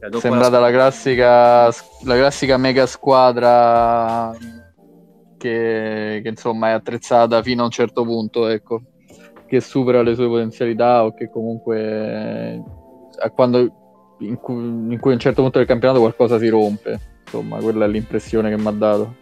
Cioè, 0.00 0.08
dopo 0.08 0.20
Sembrata 0.20 0.58
la 0.60 0.70
classica, 0.70 1.64
la 1.66 2.16
classica 2.16 2.56
mega 2.56 2.86
squadra 2.86 4.34
che, 5.36 6.20
che, 6.22 6.28
insomma 6.28 6.68
è 6.68 6.70
attrezzata 6.72 7.42
fino 7.42 7.62
a 7.62 7.64
un 7.66 7.70
certo 7.70 8.04
punto, 8.04 8.46
ecco, 8.46 8.82
che 9.46 9.60
supera 9.60 10.00
le 10.02 10.14
sue 10.14 10.26
potenzialità 10.26 11.04
o 11.04 11.12
che 11.12 11.28
comunque 11.28 11.80
eh, 11.80 12.62
a 13.18 13.30
quando 13.30 14.16
in 14.20 14.36
cui, 14.36 14.54
in 14.54 14.98
cui 15.00 15.10
a 15.10 15.14
un 15.14 15.20
certo 15.20 15.42
punto 15.42 15.58
del 15.58 15.66
campionato 15.66 16.00
qualcosa 16.00 16.38
si 16.38 16.48
rompe. 16.48 16.98
Insomma, 17.24 17.58
quella 17.58 17.84
è 17.84 17.88
l'impressione 17.88 18.48
che 18.48 18.56
mi 18.56 18.68
ha 18.68 18.70
dato. 18.70 19.16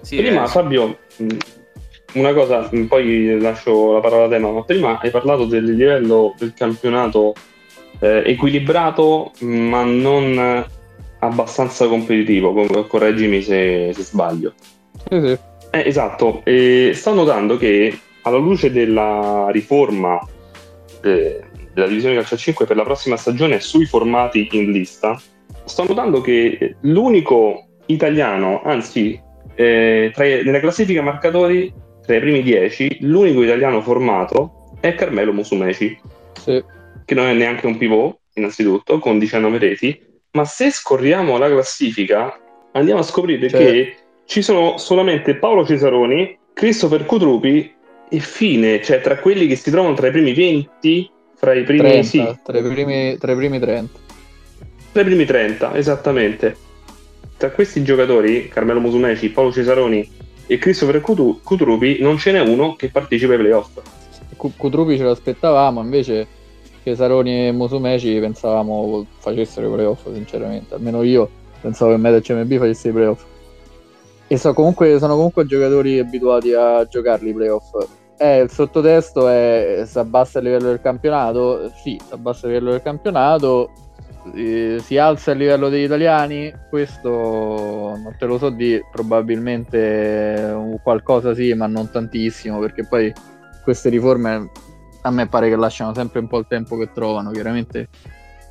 Sì, 0.00 0.16
Prima 0.16 0.44
eh, 0.44 0.48
Fabio, 0.48 0.98
una 2.14 2.32
cosa, 2.32 2.68
poi 2.88 3.38
lascio 3.40 3.94
la 3.94 4.00
parola 4.00 4.24
a 4.24 4.28
te, 4.28 4.38
ma 4.38 4.62
prima 4.62 4.98
hai 5.00 5.10
parlato 5.10 5.46
del 5.46 5.64
livello 5.64 6.34
del 6.38 6.52
campionato 6.54 7.34
eh, 8.00 8.22
equilibrato, 8.26 9.32
ma 9.40 9.82
non 9.84 10.66
abbastanza 11.20 11.86
competitivo, 11.86 12.52
com- 12.52 12.86
correggimi 12.86 13.42
se, 13.42 13.92
se 13.94 14.02
sbaglio. 14.02 14.52
Sì, 15.08 15.20
sì. 15.20 15.38
Eh, 15.70 15.82
esatto, 15.86 16.42
e 16.44 16.92
sto 16.94 17.14
notando 17.14 17.56
che 17.56 17.98
alla 18.22 18.36
luce 18.36 18.70
della 18.70 19.48
riforma 19.50 20.20
eh, 21.02 21.40
della 21.72 21.86
divisione 21.86 22.16
calcio 22.16 22.34
a 22.34 22.38
5 22.38 22.66
per 22.66 22.76
la 22.76 22.82
prossima 22.82 23.16
stagione 23.16 23.60
sui 23.60 23.86
formati 23.86 24.48
in 24.52 24.70
lista, 24.70 25.18
sto 25.64 25.84
notando 25.84 26.20
che 26.20 26.76
l'unico 26.80 27.68
italiano, 27.86 28.62
anzi, 28.64 29.18
eh, 29.54 30.10
tra 30.12 30.24
nella 30.24 30.60
classifica 30.60 31.02
marcatori, 31.02 31.72
tra 32.12 32.16
i 32.16 32.20
primi 32.20 32.42
10, 32.42 32.98
l'unico 33.00 33.42
italiano 33.42 33.80
formato 33.80 34.76
è 34.80 34.94
Carmelo 34.94 35.32
Musumeci, 35.32 35.98
sì. 36.38 36.62
che 37.06 37.14
non 37.14 37.26
è 37.26 37.32
neanche 37.32 37.66
un 37.66 37.78
pivot, 37.78 38.18
innanzitutto, 38.34 38.98
con 38.98 39.18
19 39.18 39.56
reti, 39.56 39.98
ma 40.32 40.44
se 40.44 40.70
scorriamo 40.70 41.38
la 41.38 41.48
classifica 41.48 42.38
andiamo 42.72 43.00
a 43.00 43.04
scoprire 43.04 43.48
cioè. 43.48 43.58
che 43.58 43.96
ci 44.26 44.42
sono 44.42 44.76
solamente 44.76 45.36
Paolo 45.36 45.64
Cesaroni, 45.64 46.38
Christopher 46.52 47.06
Cutrupi 47.06 47.72
e 48.10 48.18
fine, 48.18 48.82
cioè 48.82 49.00
tra 49.00 49.16
quelli 49.16 49.46
che 49.46 49.56
si 49.56 49.70
trovano 49.70 49.94
tra 49.94 50.08
i 50.08 50.10
primi 50.10 50.34
20, 50.34 51.10
fra 51.36 51.54
i 51.54 51.62
primi, 51.62 51.78
30, 51.78 52.02
sì. 52.02 52.38
tra, 52.44 52.58
i 52.58 52.62
primi, 52.62 53.16
tra 53.16 53.32
i 53.32 53.36
primi 53.36 53.58
30. 53.58 53.98
Tra 54.92 55.00
i 55.00 55.04
primi 55.04 55.24
30, 55.24 55.76
esattamente. 55.76 56.56
Tra 57.38 57.50
questi 57.50 57.82
giocatori, 57.82 58.48
Carmelo 58.48 58.80
Musumeci, 58.80 59.30
Paolo 59.30 59.50
Cesaroni 59.50 60.20
e 60.46 60.58
Christopher 60.58 61.00
Cutrupi, 61.00 61.98
non 62.00 62.18
ce 62.18 62.32
n'è 62.32 62.40
uno 62.40 62.74
che 62.76 62.90
partecipa 62.90 63.32
ai 63.32 63.38
playoff. 63.38 63.80
Cutrupi 64.36 64.96
ce 64.96 65.04
l'aspettavamo, 65.04 65.80
invece 65.80 66.26
Cesaroni 66.82 67.48
e 67.48 67.52
Musumeci 67.52 68.18
pensavamo 68.18 69.06
facessero 69.18 69.68
i 69.68 69.72
playoff, 69.72 70.12
sinceramente. 70.12 70.74
Almeno 70.74 71.02
io 71.02 71.28
pensavo 71.60 71.92
che 71.92 71.96
Meta 71.96 72.20
CMB 72.20 72.58
facesse 72.58 72.88
i 72.88 72.92
playoff. 72.92 73.24
E 74.26 74.36
so 74.36 74.52
comunque, 74.52 74.98
sono 74.98 75.14
comunque 75.14 75.46
giocatori 75.46 75.98
abituati 75.98 76.52
a 76.54 76.84
giocarli 76.86 77.30
i 77.30 77.34
playoff. 77.34 77.70
Eh, 78.18 78.40
il 78.40 78.50
sottotesto 78.50 79.28
è 79.28 79.82
si 79.86 79.98
abbassa 79.98 80.38
il 80.38 80.46
livello 80.46 80.68
del 80.68 80.80
campionato? 80.80 81.70
Sì, 81.82 82.00
si 82.04 82.12
abbassa 82.12 82.46
il 82.46 82.52
livello 82.52 82.70
del 82.72 82.82
campionato. 82.82 83.70
Si 84.24 84.96
alza 84.98 85.32
il 85.32 85.38
livello 85.38 85.68
degli 85.68 85.84
italiani? 85.84 86.52
Questo 86.68 87.08
non 87.10 88.14
te 88.18 88.26
lo 88.26 88.38
so 88.38 88.50
di 88.50 88.80
probabilmente 88.90 90.78
qualcosa 90.82 91.34
sì, 91.34 91.52
ma 91.54 91.66
non 91.66 91.90
tantissimo, 91.90 92.58
perché 92.60 92.86
poi 92.86 93.12
queste 93.64 93.88
riforme 93.88 94.50
a 95.02 95.10
me 95.10 95.26
pare 95.26 95.48
che 95.48 95.56
lasciano 95.56 95.92
sempre 95.92 96.20
un 96.20 96.28
po' 96.28 96.38
il 96.38 96.46
tempo 96.48 96.76
che 96.76 96.90
trovano. 96.92 97.30
Chiaramente 97.30 97.88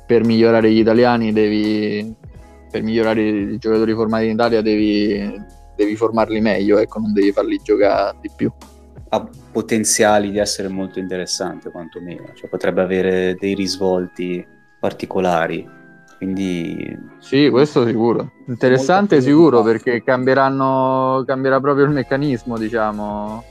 per 0.06 0.24
migliorare 0.24 0.70
gli 0.70 0.80
italiani 0.80 1.32
devi, 1.32 2.14
per 2.70 2.82
migliorare 2.82 3.22
i 3.22 3.58
giocatori 3.58 3.94
formati 3.94 4.26
in 4.26 4.32
Italia 4.32 4.60
devi 4.60 5.60
devi 5.74 5.96
formarli 5.96 6.40
meglio, 6.40 6.78
ecco, 6.78 6.98
non 6.98 7.12
devi 7.12 7.32
farli 7.32 7.60
giocare 7.62 8.18
di 8.20 8.30
più. 8.34 8.52
Ha 9.08 9.28
potenziali 9.50 10.30
di 10.30 10.38
essere 10.38 10.68
molto 10.68 10.98
interessante, 10.98 11.70
quantomeno, 11.70 12.32
cioè, 12.34 12.48
potrebbe 12.48 12.80
avere 12.80 13.36
dei 13.38 13.54
risvolti 13.54 14.46
particolari. 14.82 15.80
Quindi 16.16 16.98
sì, 17.20 17.48
questo 17.50 17.86
sicuro. 17.86 18.32
Interessante 18.48 19.20
sicuro 19.20 19.62
perché 19.62 20.02
cambieranno, 20.02 21.22
cambierà 21.24 21.60
proprio 21.60 21.84
il 21.84 21.92
meccanismo, 21.92 22.58
diciamo. 22.58 23.44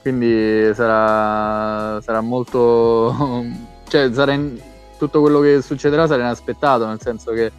Quindi 0.00 0.72
sarà, 0.74 2.00
sarà 2.00 2.20
molto 2.20 3.42
cioè 3.88 4.12
sarà 4.12 4.32
in, 4.32 4.56
tutto 4.96 5.20
quello 5.20 5.40
che 5.40 5.60
succederà 5.60 6.06
sarà 6.06 6.22
inaspettato, 6.22 6.86
nel 6.86 7.00
senso 7.00 7.32
che 7.32 7.50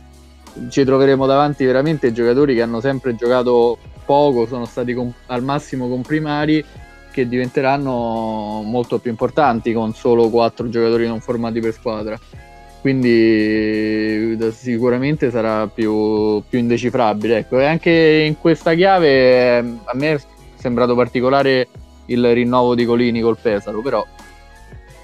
ci 0.69 0.85
troveremo 0.85 1.25
davanti 1.25 1.65
veramente 1.65 2.13
giocatori 2.13 2.55
che 2.55 2.61
hanno 2.61 2.79
sempre 2.79 3.15
giocato 3.15 3.77
poco, 4.05 4.45
sono 4.45 4.65
stati 4.65 4.93
com- 4.93 5.13
al 5.25 5.43
massimo 5.43 5.89
comprimari, 5.89 6.63
che 7.11 7.27
diventeranno 7.27 8.61
molto 8.63 8.99
più 8.99 9.09
importanti 9.11 9.73
con 9.73 9.93
solo 9.93 10.29
quattro 10.29 10.69
giocatori 10.69 11.07
non 11.07 11.19
formati 11.19 11.59
per 11.59 11.73
squadra. 11.73 12.17
Quindi 12.85 14.37
sicuramente 14.51 15.31
sarà 15.31 15.65
più, 15.65 16.43
più 16.47 16.59
indecifrabile. 16.59 17.37
Ecco. 17.37 17.59
E 17.59 17.65
anche 17.65 17.89
in 18.27 18.37
questa 18.37 18.75
chiave 18.75 19.57
a 19.57 19.95
me 19.95 20.13
è 20.13 20.21
sembrato 20.53 20.93
particolare 20.93 21.67
il 22.05 22.31
rinnovo 22.31 22.75
di 22.75 22.85
Colini 22.85 23.21
col 23.21 23.39
Pesaro, 23.41 23.81
però 23.81 24.05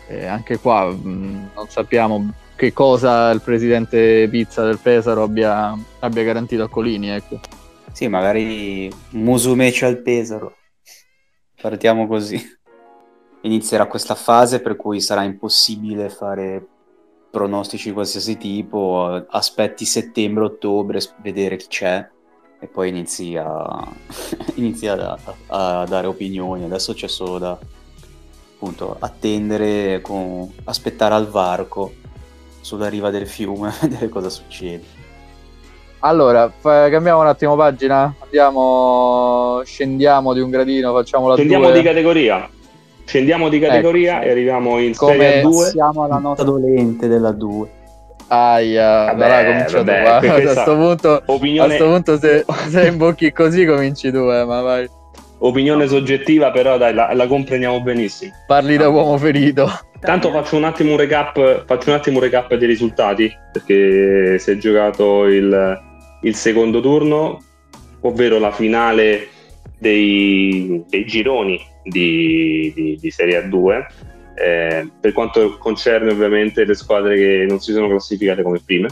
eh, 0.09 0.27
anche 0.27 0.59
qua 0.59 0.91
mh, 0.91 1.49
non 1.55 1.69
sappiamo 1.69 2.31
che 2.55 2.71
cosa 2.71 3.31
il 3.31 3.41
presidente 3.41 4.27
Pizza 4.29 4.63
del 4.63 4.77
Pesaro 4.77 5.23
abbia, 5.23 5.75
abbia 6.01 6.23
garantito 6.23 6.61
a 6.61 6.69
Colini. 6.69 7.09
Ecco. 7.09 7.39
Sì, 7.91 8.07
magari 8.07 8.91
Musumeci 9.13 9.85
al 9.85 9.97
Pesaro. 10.03 10.55
Partiamo 11.59 12.05
così. 12.05 12.39
Inizierà 13.41 13.87
questa 13.87 14.13
fase 14.13 14.59
per 14.59 14.75
cui 14.75 15.01
sarà 15.01 15.23
impossibile 15.23 16.09
fare 16.09 16.67
pronostici 17.31 17.87
di 17.87 17.93
qualsiasi 17.93 18.37
tipo, 18.37 19.25
aspetti 19.29 19.85
settembre-ottobre, 19.85 20.99
vedere 21.21 21.55
chi 21.55 21.67
c'è 21.67 22.07
e 22.59 22.67
poi 22.67 22.89
inizi 22.89 23.35
a, 23.37 23.87
inizi 24.55 24.87
a, 24.87 25.17
a, 25.47 25.79
a 25.81 25.85
dare 25.85 26.07
opinioni. 26.07 26.65
Adesso 26.65 26.93
c'è 26.93 27.07
solo 27.07 27.39
da 27.39 27.57
appunto 28.53 28.97
attendere, 28.99 30.01
con, 30.01 30.51
aspettare 30.65 31.15
al 31.15 31.27
varco 31.27 31.93
sulla 32.61 32.89
riva 32.89 33.09
del 33.09 33.27
fiume 33.27 33.69
a 33.73 33.77
vedere 33.81 34.09
cosa 34.09 34.29
succede. 34.29 34.99
Allora, 36.03 36.51
fa- 36.55 36.89
cambiamo 36.89 37.21
un 37.21 37.27
attimo 37.27 37.55
pagina, 37.55 38.13
andiamo, 38.19 39.61
scendiamo 39.63 40.33
di 40.33 40.39
un 40.39 40.49
gradino, 40.49 40.93
facciamo 40.93 41.27
la 41.27 41.35
Scendiamo 41.35 41.69
due. 41.69 41.73
di 41.73 41.83
categoria. 41.83 42.49
Scendiamo 43.11 43.49
di 43.49 43.59
categoria 43.59 44.19
ecco. 44.19 44.25
e 44.25 44.31
arriviamo 44.31 44.79
in 44.79 44.95
Come 44.95 45.17
Serie 45.17 45.41
2. 45.41 45.65
Siamo 45.65 46.03
alla 46.05 46.17
nota 46.17 46.43
dolente 46.43 47.09
della 47.09 47.33
2. 47.33 47.69
Aia, 48.27 49.03
vabbè, 49.07 49.25
allora 49.25 49.43
comincio 49.43 49.77
vabbè, 49.83 50.01
tu. 50.01 50.27
A 50.27 50.39
questo 50.39 50.75
punto, 50.77 51.23
opinione... 51.25 51.73
a 51.73 51.75
sto 51.75 51.85
punto 51.87 52.17
se, 52.17 52.45
se 52.69 52.87
imbocchi 52.87 53.33
così 53.33 53.65
cominci 53.65 54.11
tu, 54.11 54.31
eh, 54.31 54.45
ma 54.45 54.61
vai. 54.61 54.89
Opinione 55.39 55.87
soggettiva, 55.87 56.51
però 56.51 56.77
dai, 56.77 56.93
la, 56.93 57.11
la 57.13 57.27
comprendiamo 57.27 57.81
benissimo. 57.81 58.31
Parli 58.47 58.77
da 58.77 58.87
uomo 58.87 59.17
ferito. 59.17 59.69
Tanto 59.99 60.31
faccio 60.31 60.55
un 60.55 60.63
attimo 60.63 60.91
un 60.91 60.97
recap, 60.97 61.65
faccio 61.65 61.89
un 61.89 61.95
attimo 61.95 62.19
un 62.19 62.23
recap 62.23 62.55
dei 62.55 62.67
risultati, 62.67 63.29
perché 63.51 64.39
si 64.39 64.51
è 64.51 64.55
giocato 64.55 65.25
il, 65.25 65.81
il 66.21 66.35
secondo 66.35 66.79
turno, 66.79 67.41
ovvero 67.99 68.39
la 68.39 68.51
finale 68.51 69.27
dei, 69.81 70.83
dei 70.87 71.05
gironi 71.05 71.59
di, 71.83 72.71
di, 72.75 72.97
di, 73.01 73.11
Serie 73.11 73.43
A2. 73.43 73.85
Eh, 74.35 74.89
per 74.99 75.11
quanto 75.11 75.57
concerne 75.57 76.11
ovviamente 76.11 76.63
le 76.63 76.75
squadre 76.75 77.15
che 77.15 77.45
non 77.49 77.59
si 77.59 77.73
sono 77.73 77.89
classificate 77.89 78.43
come 78.43 78.61
prime, 78.63 78.89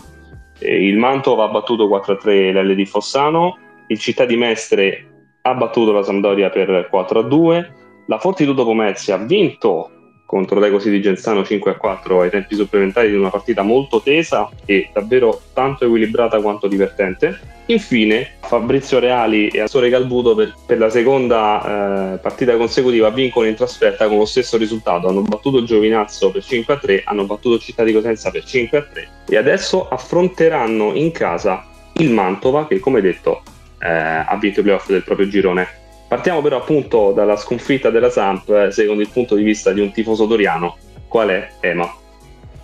eh, 0.58 0.88
il 0.88 0.97
Mantova 0.97 1.45
ha 1.45 1.49
battuto 1.49 1.88
4-3 1.88 2.52
l'L 2.52 2.75
di 2.75 2.86
Fossano, 2.86 3.58
il 3.88 3.99
Città 3.99 4.25
di 4.25 4.36
Mestre 4.36 5.06
ha 5.41 5.54
battuto 5.54 5.91
la 5.91 6.04
Sampdoria 6.04 6.49
per 6.49 6.89
4-2, 6.91 7.67
la 8.08 8.17
Fortitudo 8.17 8.63
Pomezia 8.63 9.15
ha 9.15 9.23
vinto 9.23 9.91
contro 10.29 10.59
Legosi 10.59 10.91
di 10.91 11.01
Genzano 11.01 11.43
5 11.43 11.71
a 11.71 11.73
4 11.73 12.21
ai 12.21 12.29
tempi 12.29 12.53
supplementari 12.53 13.09
di 13.09 13.15
una 13.15 13.31
partita 13.31 13.63
molto 13.63 13.99
tesa 13.99 14.47
e 14.63 14.91
davvero 14.93 15.41
tanto 15.53 15.85
equilibrata 15.85 16.39
quanto 16.39 16.67
divertente. 16.67 17.39
Infine 17.65 18.33
Fabrizio 18.41 18.99
Reali 18.99 19.47
e 19.47 19.61
Assore 19.61 19.89
Galbuto 19.89 20.35
per, 20.35 20.53
per 20.67 20.77
la 20.77 20.91
seconda 20.91 22.13
eh, 22.13 22.17
partita 22.19 22.55
consecutiva 22.57 23.09
vincono 23.09 23.47
in 23.47 23.55
trasferta 23.55 24.07
con 24.07 24.19
lo 24.19 24.25
stesso 24.25 24.55
risultato, 24.57 25.07
hanno 25.07 25.23
battuto 25.23 25.63
Giovinazzo 25.63 26.29
per 26.29 26.43
5 26.43 26.73
a 26.75 26.77
3, 26.77 27.01
hanno 27.05 27.25
battuto 27.25 27.57
Città 27.57 27.83
di 27.83 27.91
Cosenza 27.91 28.29
per 28.29 28.43
5 28.43 28.77
a 28.77 28.83
3 28.83 29.09
e 29.29 29.35
adesso 29.35 29.87
affronteranno 29.87 30.93
in 30.93 31.11
casa 31.11 31.65
il 31.93 32.11
Mantova 32.11 32.67
che 32.67 32.79
come 32.79 33.01
detto 33.01 33.41
eh, 33.79 33.89
ha 33.89 34.37
vinto 34.39 34.59
i 34.59 34.63
playoff 34.63 34.87
del 34.89 35.03
proprio 35.03 35.27
girone 35.27 35.87
Partiamo 36.10 36.41
però 36.41 36.58
appunto 36.58 37.12
dalla 37.12 37.36
sconfitta 37.36 37.91
della 37.91 38.10
Samp 38.10 38.50
eh, 38.50 38.72
secondo 38.72 39.04
il 39.04 39.10
punto 39.10 39.36
di 39.36 39.43
vista 39.43 39.72
di 39.72 39.80
un 39.80 39.91
tifoso 39.91 40.26
doriano. 40.26 40.76
Qual 41.08 41.30
è 41.30 41.52
Ema? 41.60 41.88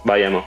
Vai 0.02 0.24
Ema. 0.24 0.44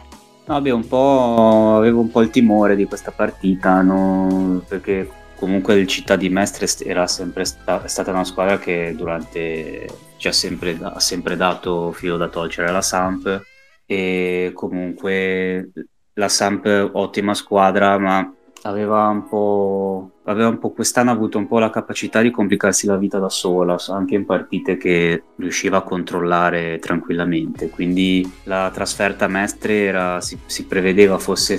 No, 0.46 0.56
avevo, 0.56 0.76
un 0.78 0.88
po', 0.88 1.76
avevo 1.76 2.00
un 2.00 2.10
po' 2.10 2.22
il 2.22 2.30
timore 2.30 2.74
di 2.74 2.86
questa 2.86 3.12
partita, 3.12 3.82
no? 3.82 4.64
perché 4.66 5.08
comunque 5.36 5.74
il 5.74 5.86
Città 5.86 6.16
di 6.16 6.28
Mestre 6.28 6.66
era 6.84 7.06
sempre 7.06 7.44
sta- 7.44 7.86
stata 7.86 8.10
una 8.10 8.24
squadra 8.24 8.58
che 8.58 8.92
durante 8.96 9.86
ci 10.16 10.26
ha 10.26 10.32
sempre, 10.32 10.76
ha 10.82 10.98
sempre 10.98 11.36
dato 11.36 11.92
filo 11.92 12.16
da 12.16 12.26
togliere 12.26 12.68
alla 12.68 12.82
Samp 12.82 13.42
e 13.86 14.50
comunque 14.54 15.70
la 16.14 16.28
Samp 16.28 16.90
ottima 16.94 17.34
squadra 17.34 17.96
ma 17.98 18.34
aveva 18.62 19.06
un 19.06 19.28
po', 19.28 20.10
aveva 20.24 20.48
un 20.48 20.58
po' 20.58 20.70
quest'anno 20.70 21.10
avuto 21.10 21.38
un 21.38 21.46
po' 21.46 21.58
la 21.58 21.70
capacità 21.70 22.20
di 22.20 22.30
complicarsi 22.30 22.86
la 22.86 22.96
vita 22.96 23.18
da 23.18 23.28
sola, 23.28 23.76
anche 23.88 24.14
in 24.14 24.24
partite 24.24 24.76
che 24.76 25.22
riusciva 25.36 25.78
a 25.78 25.82
controllare 25.82 26.78
tranquillamente. 26.78 27.68
Quindi 27.68 28.30
la 28.44 28.70
trasferta 28.72 29.26
a 29.26 29.28
Mestre 29.28 29.84
era, 29.84 30.20
si, 30.20 30.38
si, 30.46 30.64
prevedeva 30.66 31.18
fosse, 31.18 31.58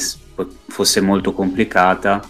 fosse, 0.68 1.02
molto 1.02 1.34
complicata 1.34 2.22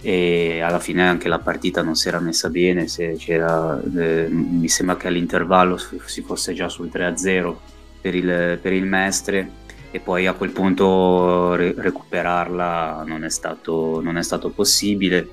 e 0.00 0.60
alla 0.60 0.78
fine 0.78 1.08
anche 1.08 1.28
la 1.28 1.40
partita 1.40 1.82
non 1.82 1.96
si 1.96 2.08
era 2.08 2.20
messa 2.20 2.48
bene. 2.48 2.86
Eh, 2.96 4.28
mi 4.30 4.68
sembra 4.68 4.96
che 4.96 5.08
all'intervallo 5.08 5.76
si 5.76 6.22
fosse 6.22 6.52
già 6.52 6.68
sul 6.68 6.90
3-0 6.92 7.54
per 8.00 8.14
il, 8.14 8.58
per 8.62 8.72
il 8.72 8.84
Mestre 8.84 9.64
e 9.90 10.00
poi 10.00 10.26
a 10.26 10.34
quel 10.34 10.50
punto 10.50 11.54
re- 11.54 11.74
recuperarla 11.76 13.04
non 13.06 13.24
è 13.24 13.30
stato, 13.30 14.00
non 14.02 14.16
è 14.16 14.22
stato 14.22 14.50
possibile. 14.50 15.28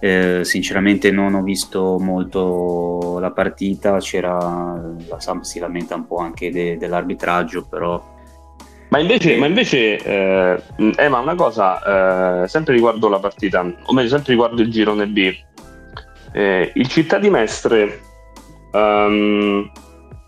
Eh, 0.00 0.40
sinceramente 0.44 1.10
non 1.10 1.34
ho 1.34 1.42
visto 1.42 1.98
molto 1.98 3.18
la 3.20 3.30
partita, 3.30 3.98
c'era, 3.98 4.36
la 5.08 5.18
Samp 5.18 5.44
si 5.44 5.58
lamenta 5.58 5.94
un 5.94 6.06
po' 6.06 6.18
anche 6.18 6.50
de, 6.50 6.76
dell'arbitraggio, 6.76 7.64
però... 7.64 8.12
Ma 8.88 8.98
invece, 8.98 9.36
ma 9.36 9.46
invece 9.46 9.96
eh, 9.96 10.62
eh, 10.76 11.06
una 11.06 11.34
cosa, 11.34 12.42
eh, 12.42 12.48
sempre 12.48 12.74
riguardo 12.74 13.08
la 13.08 13.18
partita, 13.18 13.60
o 13.60 13.92
meglio, 13.94 14.08
sempre 14.08 14.32
riguardo 14.32 14.60
il 14.60 14.70
girone 14.70 15.06
B, 15.06 15.34
eh, 16.32 16.70
il 16.74 16.86
Città 16.86 17.18
di 17.18 17.30
Mestre, 17.30 18.00
um, 18.72 19.70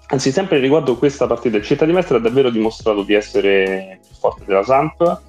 anzi 0.09 0.31
sempre 0.31 0.59
riguardo 0.59 0.97
questa 0.97 1.27
partita, 1.27 1.57
il 1.57 1.65
Città 1.65 1.85
di 1.85 1.93
Mestre 1.93 2.19
ha 2.19 2.21
davvero 2.21 2.51
dimostrato 2.51 3.03
di 3.03 3.15
essere 3.15 4.01
più 4.07 4.15
forte 4.17 4.45
della 4.45 4.63
Samp, 4.63 5.21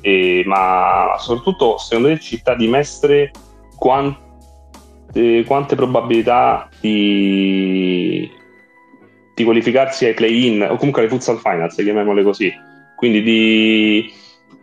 e, 0.00 0.42
ma 0.46 1.16
soprattutto 1.18 1.78
secondo 1.78 2.08
me 2.08 2.14
il 2.14 2.20
Città 2.20 2.54
di 2.54 2.68
Mestre 2.68 3.30
quante, 3.76 5.44
quante 5.46 5.74
probabilità 5.74 6.68
di, 6.80 8.30
di, 9.34 9.44
qualificarsi 9.44 10.06
ai 10.06 10.14
play-in 10.14 10.62
o 10.62 10.76
comunque 10.76 11.02
alle 11.02 11.10
futsal 11.10 11.38
finals, 11.38 11.74
chiamiamole 11.74 12.22
così, 12.22 12.52
quindi 12.96 13.22
di 13.22 14.12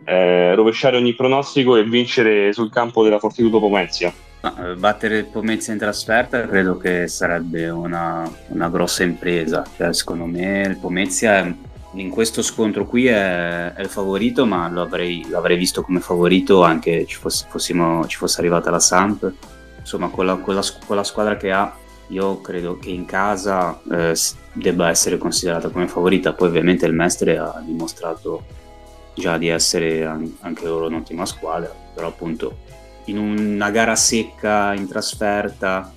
eh, 0.04 0.54
rovesciare 0.54 0.96
ogni 0.96 1.14
pronostico 1.14 1.76
e 1.76 1.84
vincere 1.84 2.52
sul 2.52 2.70
campo 2.70 3.04
della 3.04 3.18
Fortitudo 3.18 3.60
Pomezia. 3.60 4.12
Eh, 4.44 4.74
battere 4.74 5.18
il 5.18 5.24
Pomezia 5.24 5.72
in 5.72 5.78
trasferta 5.78 6.46
credo 6.46 6.76
che 6.76 7.08
sarebbe 7.08 7.70
una, 7.70 8.30
una 8.48 8.68
grossa 8.68 9.02
impresa. 9.02 9.64
Cioè, 9.76 9.94
secondo 9.94 10.26
me 10.26 10.66
il 10.66 10.76
Pomezia 10.76 11.56
in 11.92 12.10
questo 12.10 12.42
scontro 12.42 12.84
qui 12.84 13.06
è, 13.06 13.72
è 13.72 13.80
il 13.80 13.88
favorito, 13.88 14.44
ma 14.44 14.68
l'avrei, 14.68 15.26
l'avrei, 15.30 15.56
visto 15.56 15.80
come 15.80 16.00
favorito 16.00 16.62
anche 16.62 17.06
ci 17.06 17.16
fosse, 17.16 17.46
ci 17.56 18.16
fosse 18.16 18.40
arrivata 18.40 18.70
la 18.70 18.80
Samp. 18.80 19.32
Insomma, 19.78 20.08
con 20.08 20.26
la, 20.26 20.36
con, 20.36 20.54
la, 20.54 20.62
con 20.86 20.96
la, 20.96 21.04
squadra 21.04 21.36
che 21.36 21.50
ha, 21.50 21.74
io 22.08 22.40
credo 22.42 22.78
che 22.78 22.90
in 22.90 23.06
casa 23.06 23.80
eh, 23.90 24.14
debba 24.52 24.90
essere 24.90 25.16
considerata 25.16 25.70
come 25.70 25.88
favorita. 25.88 26.34
Poi 26.34 26.48
ovviamente 26.48 26.84
il 26.84 26.92
Mestre 26.92 27.38
ha 27.38 27.62
dimostrato 27.64 28.44
già 29.14 29.38
di 29.38 29.48
essere 29.48 30.04
anche 30.04 30.66
loro 30.66 30.88
un'ottima 30.88 31.24
squadra, 31.24 31.72
però 31.94 32.08
appunto 32.08 32.63
in 33.06 33.18
una 33.18 33.70
gara 33.70 33.96
secca 33.96 34.74
in 34.74 34.88
trasferta, 34.88 35.92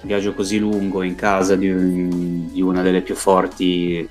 un 0.00 0.08
viaggio 0.08 0.34
così 0.34 0.58
lungo 0.58 1.02
in 1.02 1.14
casa 1.14 1.56
di, 1.56 2.50
di 2.52 2.60
una 2.62 2.82
delle 2.82 3.02
più 3.02 3.14
forti, 3.14 4.08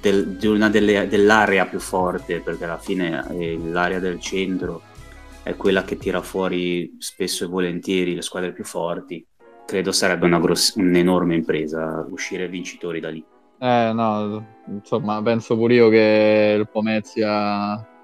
del, 0.00 0.36
di 0.36 0.46
una 0.46 0.68
delle, 0.68 1.08
dell'area 1.08 1.66
più 1.66 1.78
forte, 1.78 2.40
perché 2.40 2.64
alla 2.64 2.78
fine 2.78 3.56
l'area 3.62 3.98
del 3.98 4.20
centro 4.20 4.82
è 5.42 5.54
quella 5.56 5.84
che 5.84 5.96
tira 5.96 6.22
fuori 6.22 6.96
spesso 6.98 7.44
e 7.44 7.48
volentieri 7.48 8.14
le 8.14 8.22
squadre 8.22 8.52
più 8.52 8.64
forti. 8.64 9.24
Credo 9.64 9.92
sarebbe 9.92 10.28
gross- 10.40 10.74
un'enorme 10.76 11.34
impresa 11.34 12.06
uscire 12.10 12.48
vincitori 12.48 13.00
da 13.00 13.10
lì. 13.10 13.24
Eh 13.58 13.90
no, 13.94 14.46
insomma, 14.68 15.22
penso 15.22 15.56
pure 15.56 15.74
io 15.74 15.88
che 15.88 16.56
il 16.58 16.68
Pomezia 16.68 17.95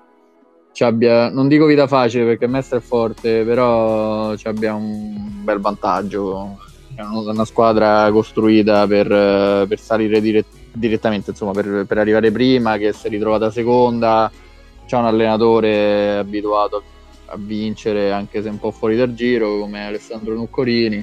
abbia, 0.81 1.29
non 1.29 1.49
dico 1.49 1.67
vita 1.67 1.87
facile 1.87 2.25
perché 2.25 2.47
Mestre 2.47 2.79
è 2.79 2.81
forte, 2.81 3.45
però 3.45 4.31
abbia 4.31 4.75
un 4.75 5.43
bel 5.45 5.61
vantaggio. 5.61 6.59
È 6.95 7.03
una 7.03 7.45
squadra 7.45 8.11
costruita 8.11 8.87
per, 8.87 9.07
per 9.67 9.79
salire 9.79 10.21
dire, 10.21 10.45
direttamente, 10.73 11.31
insomma, 11.31 11.53
per, 11.53 11.85
per, 11.87 11.99
arrivare 11.99 12.31
prima, 12.31 12.77
che 12.77 12.93
si 12.93 13.07
è 13.07 13.11
ritrovata 13.11 13.51
seconda. 13.51 14.31
C'è 14.87 14.97
un 14.97 15.07
allenatore 15.07 16.19
abituato 16.19 16.83
a 17.27 17.37
vincere, 17.39 18.13
anche 18.13 18.43
se 18.43 18.49
un 18.49 18.59
po' 18.59 18.71
fuori 18.71 18.97
dal 18.97 19.15
giro, 19.15 19.59
come 19.59 19.87
Alessandro 19.87 20.35
Nuccorini. 20.35 21.03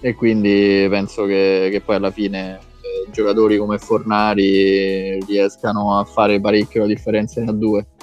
E 0.00 0.14
quindi 0.14 0.86
penso 0.90 1.24
che, 1.24 1.68
che 1.70 1.80
poi 1.80 1.96
alla 1.96 2.10
fine 2.10 2.58
eh, 2.58 3.10
giocatori 3.10 3.56
come 3.56 3.78
Fornari 3.78 5.18
riescano 5.24 5.98
a 5.98 6.04
fare 6.04 6.40
parecchio 6.40 6.82
la 6.82 6.86
differenza 6.86 7.40
in 7.40 7.46
A2. 7.46 7.93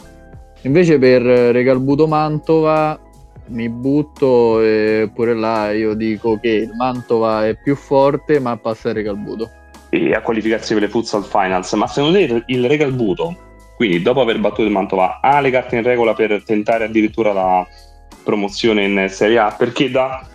Invece 0.63 0.99
per 0.99 1.21
Regalbuto 1.21 2.07
Mantova 2.07 2.99
mi 3.47 3.67
butto 3.67 4.61
e 4.61 5.09
pure 5.13 5.33
là 5.33 5.71
io 5.71 5.93
dico 5.93 6.39
che 6.39 6.49
il 6.49 6.71
Mantova 6.75 7.47
è 7.47 7.55
più 7.55 7.75
forte 7.75 8.39
ma 8.39 8.55
passa 8.57 8.89
il 8.89 8.95
Regalbuto. 8.95 9.49
E 9.89 10.13
a 10.13 10.21
qualificarsi 10.21 10.73
per 10.73 10.83
le 10.83 10.89
Futsal 10.89 11.25
Finals, 11.25 11.73
ma 11.73 11.87
secondo 11.87 12.17
te 12.17 12.43
il 12.45 12.67
Regalbuto, 12.67 13.35
quindi 13.75 14.01
dopo 14.01 14.21
aver 14.21 14.39
battuto 14.39 14.63
il 14.63 14.71
Mantova, 14.71 15.19
ha 15.19 15.39
le 15.41 15.49
carte 15.49 15.75
in 15.75 15.83
regola 15.83 16.13
per 16.13 16.43
tentare 16.43 16.85
addirittura 16.85 17.33
la 17.33 17.67
promozione 18.23 18.83
in 18.85 19.07
Serie 19.09 19.39
A? 19.39 19.51
Perché 19.57 19.89
da 19.89 20.25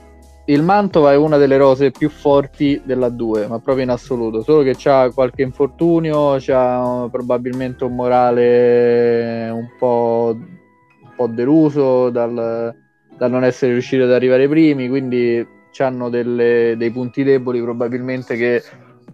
il 0.49 0.63
Mantova 0.63 1.13
è 1.13 1.17
una 1.17 1.39
delle 1.39 1.57
rose 1.57 1.91
più 1.91 2.09
forti 2.09 2.81
della 2.85 3.09
2, 3.09 3.49
ma 3.49 3.59
proprio 3.59 3.85
in 3.85 3.91
assoluto, 3.91 4.43
solo 4.43 4.63
che 4.63 4.75
c'ha 4.77 5.11
qualche 5.13 5.43
infortunio, 5.43 6.37
c'ha 6.39 7.09
probabilmente 7.11 7.85
un 7.85 7.95
morale 7.95 9.49
un 9.51 9.69
po', 9.77 10.37
un 10.37 11.11
po 11.17 11.27
deluso 11.27 12.11
dal, 12.11 12.73
dal, 13.17 13.31
non 13.31 13.43
essere 13.43 13.73
riusciti 13.73 14.03
ad 14.03 14.13
arrivare 14.13 14.43
ai 14.43 14.49
primi, 14.49 14.89
quindi 14.89 15.55
hanno 15.79 16.09
dei 16.09 16.91
punti 16.91 17.23
deboli 17.23 17.61
probabilmente 17.61 18.35
che 18.37 18.63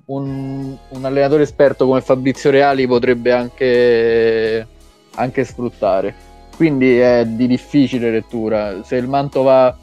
un, 0.07 0.77
un, 0.91 1.05
allenatore 1.05 1.43
esperto 1.43 1.87
come 1.87 2.01
Fabrizio 2.03 2.51
Reali 2.51 2.87
potrebbe 2.87 3.33
anche, 3.33 4.67
anche 5.15 5.45
sfruttare. 5.45 6.15
Quindi 6.55 6.99
è 6.99 7.25
di 7.27 7.47
difficile 7.47 8.11
lettura. 8.11 8.85
Se 8.85 8.97
il 8.97 9.09
Mantova 9.09 9.77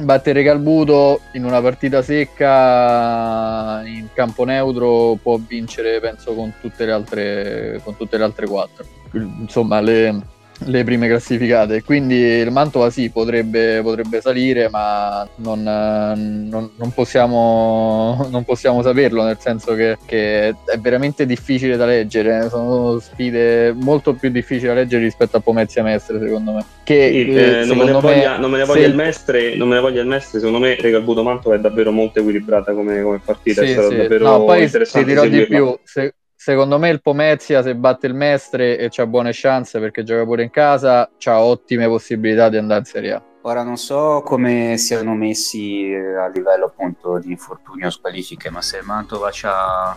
battere 0.00 0.42
Calbuto 0.42 1.20
in 1.32 1.44
una 1.44 1.60
partita 1.60 2.02
secca 2.02 3.82
in 3.84 4.08
campo 4.12 4.44
neutro 4.44 5.18
può 5.22 5.38
vincere 5.38 6.00
penso 6.00 6.34
con 6.34 6.52
tutte 6.60 6.84
le 6.84 6.92
altre 6.92 7.80
con 7.84 7.96
tutte 7.96 8.16
le 8.18 8.24
altre 8.24 8.46
quattro. 8.46 8.84
Insomma 9.12 9.80
le, 9.80 10.20
le 10.66 10.84
prime 10.84 11.08
classificate. 11.08 11.82
Quindi 11.82 12.16
il 12.16 12.50
Mantova 12.50 12.90
sì, 12.90 13.10
potrebbe, 13.10 13.80
potrebbe 13.82 14.20
salire, 14.20 14.68
ma 14.68 15.26
non, 15.36 15.62
non, 15.62 16.70
non, 16.76 16.92
possiamo, 16.92 18.28
non, 18.30 18.44
possiamo, 18.44 18.82
saperlo, 18.82 19.22
nel 19.22 19.38
senso 19.40 19.74
che, 19.74 19.96
che, 20.04 20.48
è 20.48 20.78
veramente 20.78 21.26
difficile 21.26 21.76
da 21.76 21.86
leggere. 21.86 22.48
Sono 22.48 22.98
sfide 22.98 23.72
molto 23.72 24.14
più 24.14 24.30
difficili 24.30 24.68
da 24.68 24.74
leggere 24.74 25.04
rispetto 25.04 25.36
a 25.36 25.40
Pomezia 25.40 25.82
Mestre, 25.82 26.18
secondo 26.20 26.52
me. 26.52 26.64
Che, 26.82 27.10
sì, 27.10 27.34
eh, 27.34 27.64
non, 27.64 27.76
me 27.76 27.84
ne 27.84 27.92
voglia, 27.92 28.38
non 28.38 28.50
me 28.50 28.58
ne 28.58 28.64
voglia 28.64 28.86
il 28.86 28.94
Mestre, 28.94 29.54
non 29.56 29.68
me 29.68 29.74
ne 29.76 29.80
voglia 29.80 30.00
il 30.00 30.08
Mestre, 30.08 30.38
secondo 30.38 30.58
me 30.58 30.76
Regalbuto 30.78 31.22
Mantova 31.22 31.54
è 31.54 31.60
davvero 31.60 31.92
molto 31.92 32.20
equilibrata 32.20 32.72
come, 32.72 33.02
come 33.02 33.20
partita. 33.24 33.64
Sì, 33.64 33.72
sì. 33.72 34.18
No, 34.18 34.44
poi 34.44 34.68
ti 34.68 35.04
dirò 35.04 35.26
di 35.26 35.46
più. 35.46 35.78
Se, 35.84 36.14
Secondo 36.42 36.78
me 36.78 36.88
il 36.88 37.02
Pomezia 37.02 37.62
se 37.62 37.74
batte 37.74 38.06
il 38.06 38.14
Mestre 38.14 38.78
e 38.78 38.88
c'ha 38.88 39.04
buone 39.04 39.28
chance 39.30 39.78
perché 39.78 40.02
gioca 40.04 40.24
pure 40.24 40.42
in 40.42 40.48
casa, 40.48 41.10
ha 41.22 41.42
ottime 41.42 41.86
possibilità 41.86 42.48
di 42.48 42.56
andare 42.56 42.80
in 42.80 42.86
Serie 42.86 43.12
A. 43.12 43.22
Ora 43.42 43.62
non 43.62 43.76
so 43.76 44.22
come 44.24 44.78
siano 44.78 45.14
messi 45.14 45.90
eh, 45.90 46.16
a 46.16 46.28
livello 46.28 46.64
appunto 46.64 47.18
di 47.18 47.30
infortunio 47.30 47.88
o 47.88 47.90
squalifiche, 47.90 48.48
ma 48.48 48.62
se 48.62 48.80
Mantova 48.80 49.28
c'ha, 49.30 49.94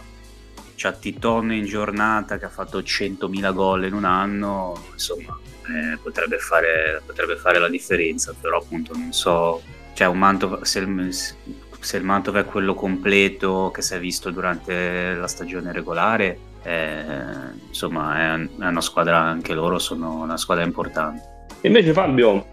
c'ha 0.76 0.92
Titon 0.92 1.54
in 1.54 1.64
giornata 1.64 2.38
che 2.38 2.44
ha 2.44 2.50
fatto 2.50 2.80
100.000 2.80 3.54
gol 3.54 3.86
in 3.86 3.94
un 3.94 4.04
anno, 4.04 4.84
insomma 4.92 5.40
eh, 5.62 5.98
potrebbe, 6.04 6.40
fare, 6.40 7.02
potrebbe, 7.06 7.38
fare, 7.38 7.58
la 7.58 7.70
differenza, 7.70 8.36
però 8.38 8.58
appunto 8.58 8.92
non 8.98 9.14
so, 9.14 9.62
cioè 9.94 10.08
un 10.08 10.18
Mantova, 10.18 10.66
se 10.66 10.82
se 11.84 11.98
il 11.98 12.04
Mantova 12.04 12.40
è 12.40 12.46
quello 12.46 12.74
completo 12.74 13.72
che 13.74 13.82
si 13.82 13.94
è 13.94 14.00
visto 14.00 14.32
durante 14.32 15.14
la 15.14 15.28
stagione 15.28 15.72
regolare, 15.72 16.38
eh, 16.64 17.04
insomma 17.68 18.36
è, 18.36 18.64
è, 18.64 18.68
una 18.68 18.82
squadra, 18.82 19.20
anche 19.20 19.54
loro 19.54 19.80
sono 19.80 20.22
una 20.22 20.38
squadra 20.38 20.64
importante. 20.64 21.46
Invece 21.62 21.94
Fabio, 21.94 22.46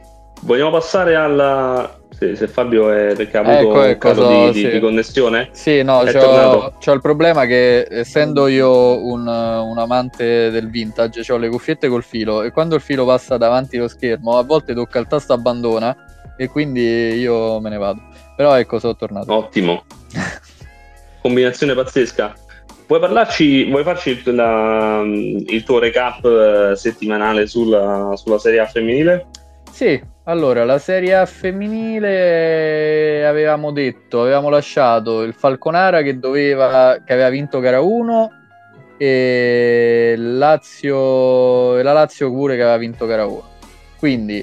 vogliamo 0.43 0.71
passare 0.71 1.14
alla... 1.14 1.99
Se, 2.11 2.35
se 2.35 2.49
Fabio 2.49 2.90
è 2.90 3.14
perché 3.14 3.38
ha 3.38 3.40
avuto 3.40 3.83
ecco, 3.83 4.09
un 4.09 4.14
caso 4.14 4.29
di, 4.29 4.53
sì. 4.53 4.64
di, 4.64 4.71
di, 4.73 4.81
connessione? 4.81 5.49
Sì, 5.53 5.83
no, 5.83 6.03
c'ho, 6.05 6.75
c'ho, 6.79 6.93
il 6.93 7.01
problema 7.01 7.47
che 7.47 7.87
essendo 7.88 8.49
io 8.49 9.03
un, 9.07 9.27
un 9.27 9.79
amante 9.79 10.51
del 10.51 10.69
vintage, 10.69 11.33
ho 11.33 11.37
le 11.38 11.49
cuffiette 11.49 11.88
col 11.88 12.03
filo 12.03 12.43
e 12.43 12.51
quando 12.51 12.75
il 12.75 12.81
filo 12.81 13.07
passa 13.07 13.37
davanti 13.37 13.79
allo 13.79 13.88
schermo 13.88 14.37
a 14.37 14.43
volte 14.43 14.75
tocca 14.75 14.99
il 14.99 15.07
tasto 15.07 15.33
abbandona 15.33 15.97
e 16.37 16.49
quindi 16.49 16.81
io 16.81 17.61
me 17.61 17.71
ne 17.71 17.77
vado. 17.77 18.01
Però 18.40 18.59
ecco, 18.59 18.79
sono 18.79 18.96
tornato. 18.96 19.35
Ottimo. 19.35 19.85
Combinazione 21.20 21.74
pazzesca. 21.74 22.35
Vuoi 22.87 22.98
parlarci, 22.98 23.68
vuoi 23.68 23.85
farci 23.85 24.12
il, 24.12 24.35
la, 24.35 25.03
il 25.05 25.62
tuo 25.62 25.79
recap 25.79 26.24
eh, 26.24 26.74
settimanale 26.74 27.46
sulla, 27.46 28.14
sulla, 28.16 28.38
Serie 28.38 28.61
A 28.61 28.64
femminile? 28.64 29.26
Sì, 29.70 30.03
allora 30.24 30.64
la 30.64 30.79
Serie 30.79 31.16
A 31.16 31.26
femminile 31.26 33.26
avevamo 33.26 33.72
detto, 33.72 34.22
avevamo 34.22 34.48
lasciato 34.48 35.20
il 35.20 35.35
Falconara 35.35 36.00
che, 36.00 36.18
doveva, 36.18 36.96
che 37.05 37.12
aveva 37.12 37.29
vinto 37.29 37.61
gara 37.61 37.83
1 37.83 38.31
e 38.96 40.14
Lazio, 40.16 41.76
e 41.76 41.83
la 41.83 41.92
Lazio 41.92 42.31
pure 42.31 42.57
che 42.57 42.62
aveva 42.62 42.79
vinto 42.79 43.05
gara 43.05 43.26
1. 43.26 43.42
Quindi 43.98 44.42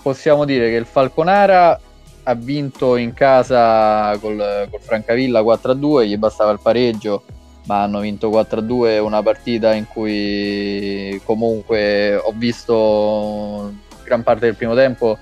possiamo 0.00 0.44
dire 0.44 0.70
che 0.70 0.76
il 0.76 0.86
Falconara 0.86 1.80
ha 2.24 2.34
vinto 2.34 2.96
in 2.96 3.12
casa 3.12 4.16
col, 4.18 4.66
col 4.70 4.80
Francavilla 4.80 5.42
4-2, 5.42 6.04
gli 6.04 6.16
bastava 6.16 6.50
il 6.50 6.60
pareggio, 6.62 7.22
ma 7.66 7.82
hanno 7.82 8.00
vinto 8.00 8.28
4-2 8.30 9.00
una 9.00 9.22
partita 9.22 9.72
in 9.74 9.86
cui 9.86 11.20
comunque 11.24 12.16
ho 12.16 12.32
visto 12.34 13.72
gran 14.04 14.22
parte 14.22 14.46
del 14.46 14.56
primo 14.56 14.74
tempo 14.74 15.16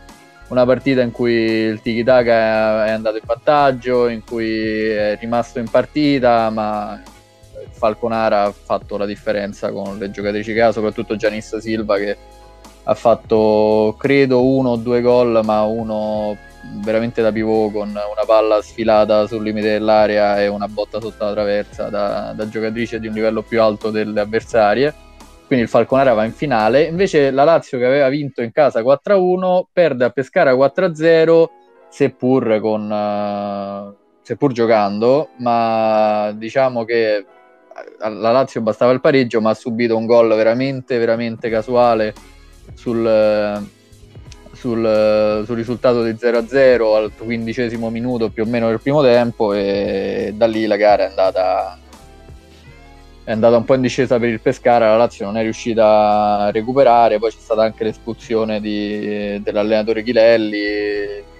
una 0.48 0.66
partita 0.66 1.00
in 1.00 1.12
cui 1.12 1.32
il 1.32 1.80
Tiki 1.80 2.04
Taka 2.04 2.84
è 2.86 2.90
andato 2.90 3.16
in 3.16 3.22
vantaggio, 3.24 4.08
in 4.08 4.22
cui 4.22 4.86
è 4.90 5.16
rimasto 5.18 5.58
in 5.58 5.68
partita, 5.68 6.50
ma 6.50 7.00
Falconara 7.70 8.42
ha 8.44 8.52
fatto 8.52 8.98
la 8.98 9.06
differenza 9.06 9.72
con 9.72 9.96
le 9.96 10.10
giocatrici 10.10 10.52
che 10.52 10.60
ha, 10.60 10.70
soprattutto 10.70 11.16
Gianissa 11.16 11.58
Silva 11.58 11.96
che 11.96 12.16
ha 12.84 12.94
fatto 12.94 13.94
credo 13.98 14.44
uno 14.44 14.70
o 14.70 14.76
due 14.76 15.00
gol, 15.00 15.40
ma 15.42 15.62
uno 15.62 16.36
veramente 16.82 17.22
da 17.22 17.32
pivot 17.32 17.72
con 17.72 17.88
una 17.88 18.24
palla 18.26 18.62
sfilata 18.62 19.26
sul 19.26 19.42
limite 19.42 19.70
dell'area 19.72 20.40
e 20.40 20.48
una 20.48 20.68
botta 20.68 21.00
sotto 21.00 21.24
la 21.24 21.32
traversa 21.32 21.88
da, 21.88 22.32
da 22.34 22.48
giocatrice 22.48 23.00
di 23.00 23.08
un 23.08 23.14
livello 23.14 23.42
più 23.42 23.60
alto 23.60 23.90
delle 23.90 24.20
avversarie 24.20 24.94
quindi 25.52 25.68
il 25.68 25.76
Falconara 25.76 26.14
va 26.14 26.24
in 26.24 26.32
finale. 26.32 26.84
Invece 26.84 27.30
la 27.30 27.44
Lazio 27.44 27.76
che 27.76 27.84
aveva 27.84 28.08
vinto 28.08 28.40
in 28.40 28.52
casa 28.52 28.80
4-1 28.80 29.64
perde 29.70 30.06
a 30.06 30.08
Pescara 30.08 30.54
4-0, 30.54 31.44
seppur, 31.90 32.58
con, 32.58 32.90
uh, 32.90 33.94
seppur 34.22 34.52
giocando, 34.52 35.28
ma 35.40 36.32
diciamo 36.34 36.84
che 36.84 37.26
la 37.98 38.30
Lazio 38.32 38.62
bastava 38.62 38.92
il 38.92 39.02
pareggio, 39.02 39.42
ma 39.42 39.50
ha 39.50 39.54
subito 39.54 39.94
un 39.94 40.06
gol 40.06 40.28
veramente, 40.28 40.96
veramente 40.96 41.50
casuale 41.50 42.14
sul, 42.72 43.68
sul, 44.62 45.42
sul 45.44 45.56
risultato 45.56 46.04
di 46.04 46.12
0-0 46.12 46.94
al 46.94 47.10
quindicesimo 47.16 47.90
minuto 47.90 48.30
più 48.30 48.44
o 48.44 48.46
meno 48.46 48.68
del 48.68 48.80
primo 48.80 49.02
tempo 49.02 49.52
e 49.52 50.32
da 50.36 50.46
lì 50.46 50.66
la 50.66 50.76
gara 50.76 51.04
è 51.04 51.08
andata 51.08 51.78
è 53.24 53.30
andata 53.30 53.56
un 53.56 53.64
po' 53.64 53.74
in 53.74 53.80
discesa 53.80 54.18
per 54.18 54.28
il 54.28 54.40
Pescara, 54.40 54.90
la 54.90 54.96
Lazio 54.96 55.26
non 55.26 55.36
è 55.36 55.42
riuscita 55.42 56.38
a 56.38 56.50
recuperare, 56.50 57.18
poi 57.18 57.30
c'è 57.30 57.38
stata 57.38 57.62
anche 57.62 57.84
l'espulsione 57.84 58.60
di, 58.60 59.40
dell'allenatore 59.42 60.02
Ghilelli 60.02 60.60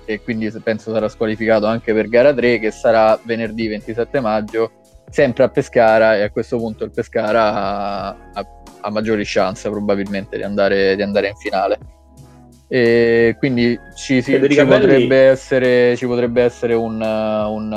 e 0.05 0.21
quindi 0.23 0.53
penso 0.63 0.93
sarà 0.93 1.09
squalificato 1.09 1.67
anche 1.67 1.93
per 1.93 2.09
gara 2.09 2.33
3 2.33 2.59
che 2.61 2.71
sarà 2.71 3.19
venerdì 3.25 3.67
27 3.67 4.21
maggio 4.21 4.71
sempre 5.11 5.45
a 5.45 5.49
Pescara 5.49 6.17
e 6.17 6.23
a 6.23 6.31
questo 6.31 6.57
punto 6.57 6.85
il 6.85 6.93
Pescara 6.93 7.53
ha, 7.53 8.09
ha, 8.33 8.47
ha 8.81 8.91
maggiori 8.91 9.23
chance 9.25 9.69
probabilmente 9.69 10.37
di 10.37 10.43
andare, 10.43 10.95
di 10.95 11.03
andare 11.03 11.29
in 11.29 11.37
finale. 11.37 11.79
E 12.75 13.37
quindi 13.39 13.79
ci, 13.95 14.23
ci, 14.23 14.39
potrebbe 14.39 15.17
essere, 15.17 15.95
ci 15.95 16.07
potrebbe 16.07 16.43
essere 16.43 16.73
un, 16.73 17.03
un 17.03 17.71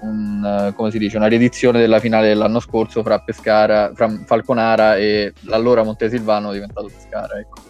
un, 0.00 0.72
come 0.76 0.90
si 0.90 0.98
dice, 0.98 1.16
una 1.16 1.28
riedizione 1.28 1.80
della 1.80 1.98
finale 1.98 2.28
dell'anno 2.28 2.60
scorso 2.60 3.02
fra, 3.02 3.18
Pescara, 3.20 3.90
fra 3.94 4.08
Falconara 4.26 4.98
e 4.98 5.32
l'allora 5.44 5.82
Montesilvano 5.82 6.52
diventato 6.52 6.90
Pescara. 6.94 7.38
Ecco. 7.38 7.62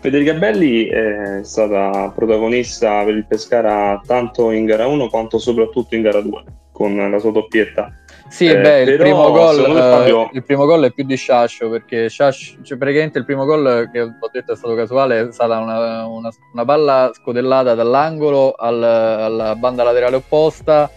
Federica 0.00 0.34
Belli 0.34 0.86
è 0.86 1.38
stata 1.44 2.12
protagonista 2.12 3.04
per 3.04 3.14
il 3.14 3.26
Pescara 3.26 4.02
tanto 4.04 4.50
in 4.50 4.64
gara 4.64 4.88
1 4.88 5.08
quanto 5.08 5.38
soprattutto 5.38 5.94
in 5.94 6.02
gara 6.02 6.20
2 6.20 6.44
con 6.76 7.10
la 7.10 7.18
sua 7.18 7.32
doppietta. 7.32 7.90
Sì, 8.28 8.48
eh, 8.48 8.60
beh, 8.60 8.82
il, 8.82 8.96
primo 8.98 9.30
gol, 9.30 9.64
Fabio... 9.64 10.28
il 10.34 10.44
primo 10.44 10.66
gol 10.66 10.84
è 10.84 10.92
più 10.92 11.04
di 11.04 11.16
Sciascio 11.16 11.70
perché 11.70 12.10
Sciascio, 12.10 12.56
cioè 12.62 12.76
praticamente 12.76 13.18
il 13.18 13.24
primo 13.24 13.46
gol 13.46 13.88
che 13.90 14.02
ho 14.02 14.28
detto 14.30 14.52
è 14.52 14.56
stato 14.56 14.74
casuale 14.74 15.28
è 15.28 15.32
stata 15.32 15.58
una, 15.58 16.04
una, 16.06 16.30
una 16.52 16.64
palla 16.66 17.10
scodellata 17.14 17.74
dall'angolo 17.74 18.52
al, 18.52 18.82
alla 18.82 19.54
banda 19.54 19.84
laterale 19.84 20.16
opposta 20.16 20.90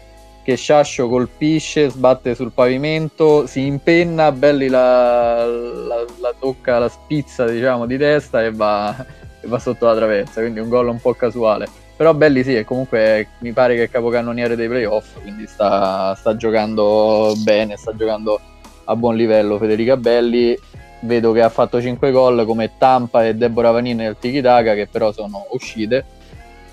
che 0.44 0.58
Sciascio 0.58 1.08
colpisce, 1.08 1.89
sbatte 1.89 2.36
sul 2.36 2.52
pavimento, 2.52 3.46
si 3.48 3.65
impenna, 3.65 4.34
Belli 4.34 4.68
la, 4.68 5.46
la, 5.46 6.06
la 6.20 6.34
tocca, 6.38 6.80
la 6.80 6.89
spizza 6.89 7.46
diciamo 7.46 7.86
di 7.86 7.98
testa 7.98 8.44
e 8.44 8.52
va, 8.52 8.94
e 9.39 9.48
va, 9.48 9.60
sotto 9.60 9.86
la 9.86 9.96
traversa, 9.96 10.42
quindi 10.42 10.60
un 10.60 10.68
gol 10.68 10.89
un 10.89 11.00
po' 11.00 11.13
casuale. 11.13 11.68
Però 12.00 12.14
Belli 12.14 12.44
sì, 12.44 12.56
e 12.56 12.64
comunque 12.64 13.28
mi 13.40 13.52
pare 13.52 13.76
che 13.76 13.84
è 13.84 13.90
capocannoniere 13.90 14.56
dei 14.56 14.70
playoff, 14.70 15.20
quindi 15.22 15.46
sta, 15.48 16.16
sta 16.16 16.38
giocando 16.38 17.34
bene, 17.44 17.76
sta 17.76 17.94
giocando 17.94 18.40
a 18.86 18.96
buon 18.96 19.18
livello 19.18 19.58
Federica 19.58 19.98
Belli. 19.98 20.58
Vedo 21.02 21.34
che 21.34 21.42
ha 21.42 21.50
fatto 21.50 21.82
5 21.82 22.10
gol 22.12 22.46
come 22.46 22.72
Tampa 22.78 23.26
e 23.26 23.36
Deborah 23.36 23.72
Vanini 23.72 23.96
nel 23.96 24.16
Tiki 24.18 24.40
Taka 24.40 24.76
che 24.76 24.88
però 24.88 25.12
sono 25.12 25.48
uscite 25.50 26.06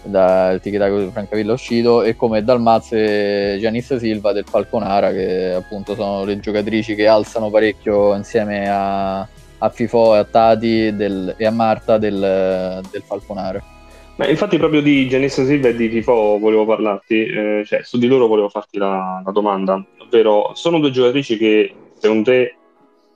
dal 0.05 0.61
Tiki 0.61 0.77
Francavilla 0.77 1.55
uscito 1.55 2.05
e 2.05 2.15
come 2.15 2.45
Dalmaz 2.45 2.93
e 2.93 3.59
Giannis 3.61 3.97
Silva 3.97 4.31
del 4.31 4.47
Falconara 4.47 5.11
che 5.11 5.55
appunto 5.55 5.97
sono 5.97 6.23
le 6.23 6.39
giocatrici 6.39 6.95
che 6.95 7.09
alzano 7.09 7.51
parecchio 7.51 8.15
insieme 8.15 8.69
a, 8.71 9.19
a 9.59 9.69
Fifo 9.71 10.15
e 10.15 10.19
a 10.19 10.25
Tati 10.25 10.95
del, 10.95 11.35
e 11.37 11.45
a 11.45 11.51
Marta 11.51 11.99
del, 11.99 12.81
del 12.93 13.03
Falconara. 13.05 13.75
Ma 14.17 14.27
infatti 14.29 14.57
proprio 14.57 14.81
di 14.81 15.09
Giannis 15.09 15.45
Silva 15.45 15.69
e 15.69 15.77
di 15.77 15.89
Fifo 15.89 16.39
volevo 16.39 16.65
parlarti, 16.65 17.27
eh, 17.27 17.63
cioè 17.67 17.83
su 17.83 17.99
di 17.99 18.07
loro 18.07 18.27
volevo 18.27 18.49
farti 18.49 18.79
la, 18.79 19.21
la 19.25 19.31
domanda, 19.31 19.85
ovvero 19.99 20.53
sono 20.55 20.79
due 20.79 20.91
giocatrici 20.91 21.37
che 21.37 21.75
secondo 21.99 22.31
te 22.31 22.55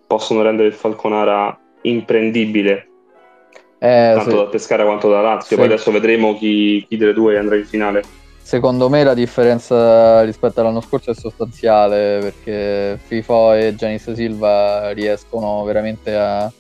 possono 0.07 0.43
rendere 0.43 0.69
il 0.69 0.75
Falconara 0.75 1.59
imprendibile 1.83 2.91
eh, 3.83 4.13
tanto 4.15 4.31
sì. 4.31 4.37
da 4.37 4.45
Pescara 4.45 4.85
quanto 4.85 5.09
da 5.09 5.23
Lazio. 5.23 5.49
Sì. 5.49 5.55
Poi 5.57 5.65
adesso 5.65 5.91
vedremo 5.91 6.37
chi, 6.37 6.85
chi, 6.87 6.99
delle 6.99 7.15
due 7.15 7.39
andrà 7.39 7.57
in 7.57 7.65
finale. 7.65 8.03
Secondo 8.43 8.89
me 8.91 9.03
la 9.05 9.15
differenza 9.15 10.23
rispetto 10.23 10.61
all'anno 10.61 10.83
scorso 10.83 11.11
è 11.11 11.15
sostanziale 11.15 12.19
perché 12.21 12.99
FIFO 13.03 13.55
e 13.55 13.75
Giannis 13.75 14.13
Silva 14.13 14.91
riescono 14.91 15.63
veramente 15.65 16.15
a, 16.15 16.53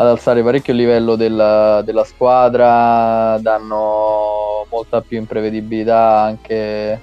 ad 0.00 0.06
alzare 0.06 0.44
parecchio 0.44 0.72
il 0.72 0.78
livello 0.78 1.16
della, 1.16 1.82
della, 1.82 2.04
squadra, 2.04 3.36
danno 3.40 4.64
molta 4.70 5.00
più 5.00 5.18
imprevedibilità 5.18 6.20
anche, 6.20 7.00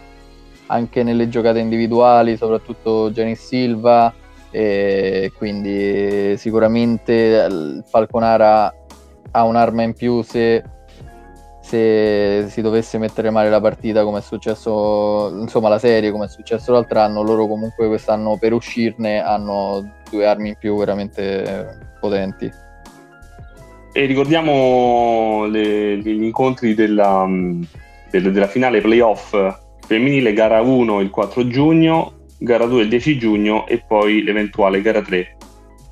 anche 0.67 1.03
nelle 1.03 1.27
giocate 1.27 1.59
individuali, 1.59 2.37
soprattutto 2.37 3.11
Giannis 3.11 3.45
Silva. 3.45 4.13
E 4.49 5.33
quindi 5.35 6.37
sicuramente 6.37 7.13
il 7.49 7.83
Falconara 7.85 8.73
ha 9.31 9.43
un'arma 9.43 9.81
in 9.83 9.93
più 9.93 10.21
se, 10.21 10.63
se 11.59 12.45
si 12.47 12.61
dovesse 12.61 12.97
mettere 12.97 13.29
male 13.29 13.49
la 13.49 13.59
partita 13.59 14.05
come 14.05 14.19
è 14.19 14.21
successo, 14.21 15.37
insomma 15.37 15.67
la 15.67 15.79
serie 15.79 16.11
come 16.11 16.25
è 16.25 16.29
successo 16.29 16.71
l'altro 16.71 17.01
anno, 17.01 17.21
loro 17.23 17.45
comunque 17.45 17.87
quest'anno 17.87 18.37
per 18.37 18.53
uscirne 18.53 19.21
hanno 19.21 19.95
due 20.09 20.25
armi 20.25 20.47
in 20.47 20.55
più 20.57 20.77
veramente 20.77 21.77
potenti. 21.99 22.63
E 23.97 24.05
ricordiamo 24.07 25.45
le, 25.45 25.95
gli 25.99 26.21
incontri 26.21 26.73
della, 26.73 27.25
della, 28.09 28.29
della 28.29 28.47
finale 28.47 28.81
playoff 28.81 29.33
femminile, 29.87 30.33
gara 30.33 30.59
1 30.59 30.99
il 30.99 31.09
4 31.09 31.47
giugno, 31.47 32.11
gara 32.37 32.65
2 32.65 32.81
il 32.81 32.89
10 32.89 33.17
giugno 33.17 33.65
e 33.65 33.81
poi 33.87 34.21
l'eventuale 34.21 34.81
gara 34.81 35.01
3. 35.01 35.37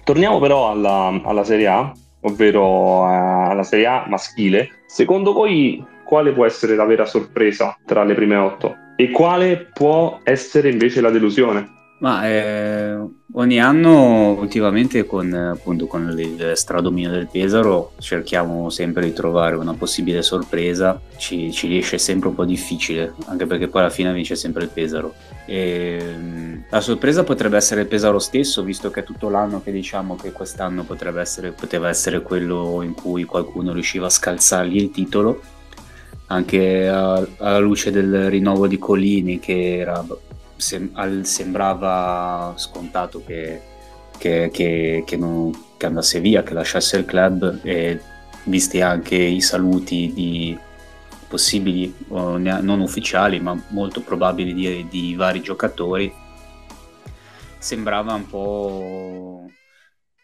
Torniamo 0.03 0.39
però 0.39 0.69
alla, 0.69 1.17
alla 1.23 1.45
Serie 1.45 1.67
A 1.67 1.93
ovvero 2.23 3.09
eh, 3.09 3.51
alla 3.51 3.63
Serie 3.63 3.85
A 3.85 4.03
maschile. 4.09 4.81
Secondo 4.85 5.31
voi 5.31 5.81
quale 6.03 6.33
può 6.33 6.45
essere 6.45 6.75
la 6.75 6.83
vera 6.83 7.05
sorpresa 7.05 7.77
tra 7.85 8.03
le 8.03 8.15
prime 8.15 8.35
otto 8.35 8.75
e 8.97 9.11
quale 9.11 9.69
può 9.71 10.19
essere 10.23 10.69
invece 10.69 10.99
la 10.99 11.09
delusione? 11.09 11.82
Ma 12.03 12.27
eh, 12.27 12.97
ogni 13.31 13.61
anno 13.61 14.31
ultimamente 14.31 15.05
con, 15.05 15.31
appunto, 15.33 15.87
con 15.87 16.13
il 16.19 16.51
stradominio 16.53 17.09
del 17.09 17.29
Pesaro 17.31 17.93
cerchiamo 17.97 18.69
sempre 18.69 19.05
di 19.05 19.13
trovare 19.13 19.55
una 19.55 19.73
possibile 19.73 20.21
sorpresa, 20.21 20.99
ci, 21.15 21.49
ci, 21.53 21.67
riesce 21.67 21.97
sempre 21.97 22.27
un 22.27 22.35
po' 22.35 22.43
difficile, 22.43 23.13
anche 23.27 23.45
perché 23.45 23.69
poi 23.69 23.83
alla 23.83 23.89
fine 23.89 24.11
vince 24.11 24.35
sempre 24.35 24.63
il 24.63 24.69
Pesaro. 24.69 25.13
E, 25.45 26.65
la 26.69 26.81
sorpresa 26.81 27.23
potrebbe 27.23 27.55
essere 27.55 27.79
il 27.79 27.87
Pesaro 27.87 28.19
stesso, 28.19 28.63
visto 28.63 28.91
che 28.91 28.99
è 28.99 29.03
tutto 29.05 29.29
l'anno 29.29 29.63
che 29.63 29.71
diciamo 29.71 30.17
che 30.17 30.33
quest'anno 30.33 30.83
potrebbe 30.83 31.21
essere, 31.21 31.51
poteva 31.51 31.87
essere 31.87 32.21
quello 32.21 32.81
in 32.81 32.95
cui 32.95 33.23
qualcuno 33.23 33.71
riusciva 33.71 34.07
a 34.07 34.09
scalzargli 34.09 34.75
il 34.75 34.91
titolo, 34.91 35.41
anche 36.27 36.85
alla 36.85 37.59
luce 37.59 37.91
del 37.91 38.29
rinnovo 38.29 38.67
di 38.67 38.77
Colini 38.77 39.39
che 39.39 39.77
era 39.77 40.03
sem- 40.63 41.21
sembrava 41.21 42.53
scontato 42.55 43.23
che, 43.25 43.61
che, 44.17 44.49
che, 44.51 45.03
che, 45.05 45.17
non, 45.17 45.51
che 45.77 45.85
andasse 45.85 46.19
via, 46.21 46.43
che 46.43 46.53
lasciasse 46.53 46.97
il 46.97 47.05
club 47.05 47.59
e 47.63 47.99
visti 48.45 48.81
anche 48.81 49.15
i 49.15 49.41
saluti 49.41 50.11
di 50.13 50.57
possibili, 51.27 51.93
non 52.07 52.79
ufficiali, 52.79 53.39
ma 53.39 53.59
molto 53.69 54.01
probabili 54.01 54.53
di, 54.53 54.87
di 54.87 55.15
vari 55.15 55.41
giocatori, 55.41 56.13
sembrava 57.57 58.13
un 58.13 58.27
po' 58.27 59.45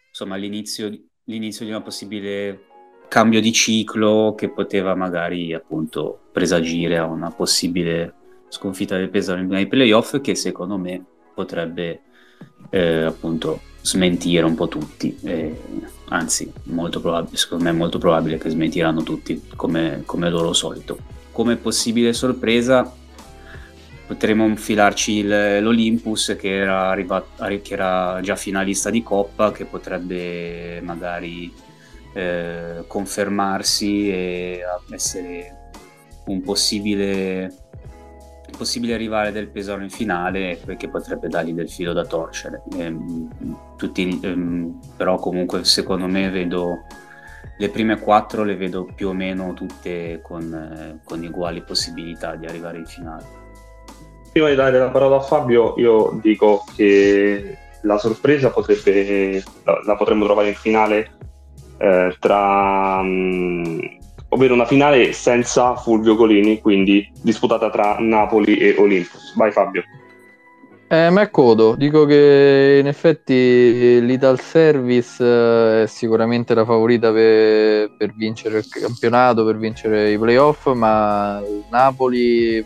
insomma 0.09 0.35
l'inizio, 0.35 0.89
l'inizio 1.25 1.65
di 1.65 1.71
una 1.71 1.81
possibile 1.81 2.65
cambio 3.07 3.41
di 3.41 3.51
ciclo 3.51 4.35
che 4.37 4.49
poteva 4.49 4.93
magari 4.93 5.53
appunto 5.53 6.27
presagire 6.31 6.97
a 6.97 7.05
una 7.05 7.31
possibile 7.31 8.13
sconfitta 8.49 8.97
del 8.97 9.09
Pesaro 9.09 9.41
nei 9.41 9.67
playoff 9.67 10.19
che 10.19 10.35
secondo 10.35 10.77
me 10.77 11.03
potrebbe 11.33 12.01
eh, 12.69 13.03
appunto 13.03 13.61
smentire 13.81 14.43
un 14.45 14.55
po' 14.55 14.67
tutti. 14.67 15.17
Eh, 15.23 15.61
anzi, 16.09 16.51
probabile, 16.99 17.37
secondo 17.37 17.63
me 17.63 17.69
è 17.69 17.73
molto 17.73 17.97
probabile 17.97 18.37
che 18.37 18.49
smentiranno 18.49 19.03
tutti 19.03 19.41
come, 19.55 20.03
come 20.05 20.29
loro 20.29 20.53
solito. 20.53 20.97
Come 21.31 21.55
possibile 21.55 22.11
sorpresa 22.13 22.91
potremo 24.05 24.45
infilarci 24.47 25.17
il, 25.17 25.61
l'Olympus 25.61 26.35
che 26.37 26.49
era, 26.49 26.89
arrivato, 26.89 27.45
che 27.61 27.73
era 27.73 28.19
già 28.21 28.35
finalista 28.35 28.89
di 28.89 29.03
Coppa, 29.03 29.51
che 29.51 29.65
potrebbe 29.65 30.81
magari 30.81 31.53
eh, 32.13 32.83
confermarsi 32.87 34.09
e 34.09 34.61
essere 34.89 35.71
un 36.25 36.41
possibile 36.41 37.68
possibile 38.49 38.93
arrivare 38.93 39.31
del 39.31 39.49
Pesaro 39.49 39.81
in 39.81 39.89
finale 39.89 40.59
perché 40.63 40.89
potrebbe 40.89 41.27
dargli 41.27 41.53
del 41.53 41.69
filo 41.69 41.93
da 41.93 42.05
torcere. 42.05 42.63
Ehm, 42.77 43.75
tutti, 43.77 44.19
ehm, 44.21 44.79
però 44.95 45.17
comunque 45.17 45.63
secondo 45.63 46.07
me 46.07 46.29
vedo 46.29 46.83
le 47.57 47.69
prime 47.69 47.99
quattro 47.99 48.43
le 48.43 48.55
vedo 48.55 48.87
più 48.95 49.09
o 49.09 49.13
meno 49.13 49.53
tutte 49.53 50.21
con, 50.23 50.53
eh, 50.53 50.99
con 51.03 51.21
uguali 51.21 51.61
possibilità 51.61 52.35
di 52.35 52.45
arrivare 52.45 52.77
in 52.77 52.85
finale. 52.85 53.25
Prima 54.31 54.49
di 54.49 54.55
dare 54.55 54.79
la 54.79 54.89
parola 54.89 55.17
a 55.17 55.21
Fabio, 55.21 55.73
io 55.77 56.17
dico 56.21 56.63
che 56.75 57.57
la 57.81 57.97
sorpresa 57.97 58.49
potrebbe, 58.51 59.43
la, 59.63 59.81
la 59.85 59.95
potremmo 59.97 60.23
trovare 60.23 60.49
in 60.49 60.55
finale 60.55 61.11
eh, 61.77 62.15
tra 62.19 62.99
um, 63.01 63.98
ovvero 64.29 64.53
una 64.53 64.65
finale 64.65 65.13
senza 65.13 65.75
Fulvio 65.75 66.15
Colini, 66.15 66.61
quindi 66.61 67.09
disputata 67.21 67.69
tra 67.69 67.97
Napoli 67.99 68.57
e 68.57 68.75
Olympus. 68.77 69.35
Vai 69.35 69.51
Fabio. 69.51 69.83
Eh, 70.91 71.11
ma 71.11 71.21
è 71.21 71.29
codo, 71.29 71.75
dico 71.75 72.05
che 72.05 72.79
in 72.81 72.87
effetti 72.87 74.03
l'Ital 74.03 74.39
Service 74.39 75.23
eh, 75.23 75.83
è 75.83 75.85
sicuramente 75.85 76.55
la 76.55 76.65
favorita 76.65 77.11
per, 77.11 77.91
per, 77.95 78.11
vincere 78.15 78.57
il 78.57 78.67
campionato, 78.67 79.45
per 79.45 79.57
vincere 79.57 80.11
i 80.11 80.17
playoff, 80.17 80.65
ma 80.73 81.39
il 81.47 81.63
Napoli 81.69 82.65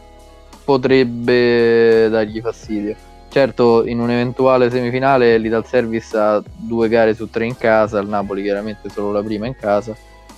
potrebbe 0.64 2.08
dargli 2.10 2.40
fastidio. 2.40 2.96
Certo, 3.28 3.86
in 3.86 4.00
un'eventuale 4.00 4.70
semifinale 4.70 5.38
l'Ital 5.38 5.66
Service 5.66 6.16
ha 6.16 6.42
due 6.56 6.88
gare 6.88 7.14
su 7.16 7.30
tre 7.30 7.46
in 7.46 7.58
casa, 7.58 8.00
il 8.00 8.08
Napoli 8.08 8.42
chiaramente 8.42 8.90
solo 8.90 9.12
la 9.12 9.22
prima 9.22 9.48
in 9.48 9.56
casa 9.58 9.94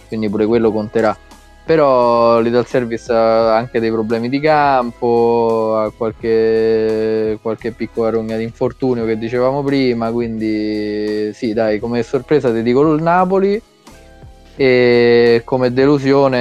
quindi 0.08 0.30
pure 0.30 0.46
quello 0.46 0.72
conterà. 0.72 1.18
Però 1.66 2.40
l'Ital 2.40 2.68
Service 2.68 3.12
ha 3.12 3.56
anche 3.56 3.80
dei 3.80 3.90
problemi 3.90 4.30
di 4.30 4.40
campo, 4.40 5.76
ha 5.76 5.92
qualche, 5.92 7.40
qualche 7.42 7.72
piccola 7.72 8.12
rogna 8.12 8.38
di 8.38 8.44
infortunio 8.44 9.04
che 9.06 9.18
dicevamo 9.18 9.64
prima, 9.64 10.12
quindi 10.12 11.32
sì 11.34 11.54
dai, 11.54 11.80
come 11.80 12.04
sorpresa 12.04 12.54
ti 12.54 12.62
dico 12.62 12.94
il 12.94 13.02
Napoli 13.02 13.60
e 14.56 15.42
come 15.44 15.74
delusione 15.74 16.40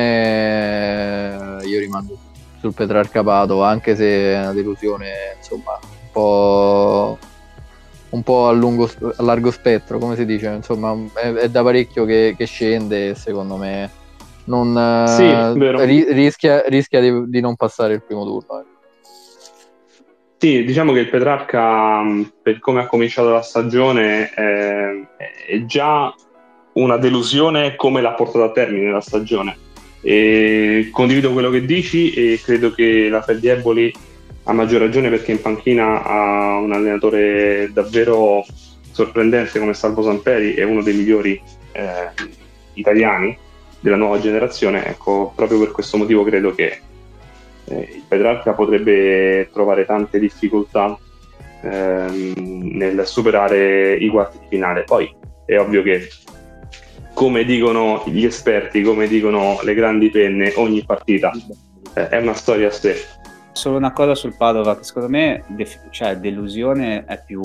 io 1.64 1.78
rimango 1.78 2.18
sul 2.60 2.74
Petrarca 2.74 3.22
Padova, 3.22 3.68
anche 3.68 3.96
se 3.96 4.34
è 4.34 4.38
una 4.38 4.52
delusione 4.52 5.36
insomma 5.38 5.78
un 5.80 6.10
po' 6.12 7.18
un 8.14 8.22
po' 8.22 8.46
a, 8.46 8.52
lungo, 8.52 8.88
a 9.16 9.22
largo 9.22 9.50
spettro, 9.50 9.98
come 9.98 10.14
si 10.14 10.24
dice, 10.24 10.46
insomma 10.46 10.96
è, 11.14 11.32
è 11.32 11.48
da 11.48 11.62
parecchio 11.62 12.04
che, 12.04 12.34
che, 12.36 12.46
scende 12.46 13.14
secondo 13.16 13.56
me 13.56 13.90
non, 14.44 15.04
sì, 15.08 15.84
ri, 15.84 16.12
rischia, 16.12 16.62
rischia 16.68 17.00
di, 17.00 17.28
di, 17.28 17.40
non 17.40 17.56
passare 17.56 17.94
il 17.94 18.02
primo 18.02 18.24
turno. 18.24 18.60
Eh. 18.60 18.64
Sì, 20.38 20.64
diciamo 20.64 20.92
che 20.92 21.00
il 21.00 21.08
Petrarca, 21.08 22.02
per 22.42 22.58
come 22.60 22.82
ha 22.82 22.86
cominciato 22.86 23.30
la 23.30 23.42
stagione, 23.42 24.30
è, 24.30 24.90
è 25.48 25.64
già 25.64 26.14
una 26.74 26.96
delusione 26.98 27.74
come 27.76 28.00
l'ha 28.00 28.12
portata 28.12 28.44
a 28.44 28.52
termine 28.52 28.90
la 28.90 29.00
stagione. 29.00 29.56
E 30.02 30.90
condivido 30.92 31.32
quello 31.32 31.48
che 31.48 31.64
dici 31.64 32.12
e 32.12 32.38
credo 32.44 32.72
che 32.72 33.08
la 33.08 33.22
Feldieboli 33.22 33.90
a 34.44 34.52
maggior 34.52 34.80
ragione 34.80 35.08
perché 35.08 35.32
in 35.32 35.40
panchina 35.40 36.02
ha 36.02 36.58
un 36.58 36.72
allenatore 36.72 37.70
davvero 37.72 38.44
sorprendente 38.90 39.58
come 39.58 39.74
Salvo 39.74 40.02
Samperi 40.02 40.54
e 40.54 40.62
uno 40.64 40.82
dei 40.82 40.94
migliori 40.94 41.40
eh, 41.72 42.10
italiani 42.74 43.36
della 43.80 43.96
nuova 43.96 44.20
generazione. 44.20 44.86
Ecco, 44.86 45.32
proprio 45.34 45.58
per 45.58 45.70
questo 45.70 45.96
motivo 45.96 46.24
credo 46.24 46.54
che 46.54 46.78
eh, 47.64 47.88
il 47.94 48.02
Petrarca 48.06 48.52
potrebbe 48.52 49.48
trovare 49.52 49.86
tante 49.86 50.18
difficoltà 50.18 50.96
ehm, 51.62 52.70
nel 52.76 53.06
superare 53.06 53.94
i 53.94 54.08
quarti 54.08 54.38
di 54.40 54.46
finale. 54.50 54.84
Poi 54.84 55.12
è 55.46 55.58
ovvio 55.58 55.82
che, 55.82 56.08
come 57.14 57.44
dicono 57.44 58.02
gli 58.06 58.24
esperti, 58.24 58.82
come 58.82 59.08
dicono 59.08 59.58
le 59.62 59.74
grandi 59.74 60.10
penne, 60.10 60.52
ogni 60.56 60.84
partita 60.84 61.32
eh, 61.94 62.08
è 62.08 62.18
una 62.18 62.34
storia 62.34 62.68
a 62.68 62.72
sé 62.72 62.94
solo 63.54 63.76
una 63.76 63.92
cosa 63.92 64.14
sul 64.14 64.36
Padova, 64.36 64.76
che 64.76 64.84
secondo 64.84 65.08
me 65.08 65.44
def- 65.48 65.88
cioè, 65.90 66.18
delusione 66.18 67.04
è 67.04 67.22
più 67.24 67.40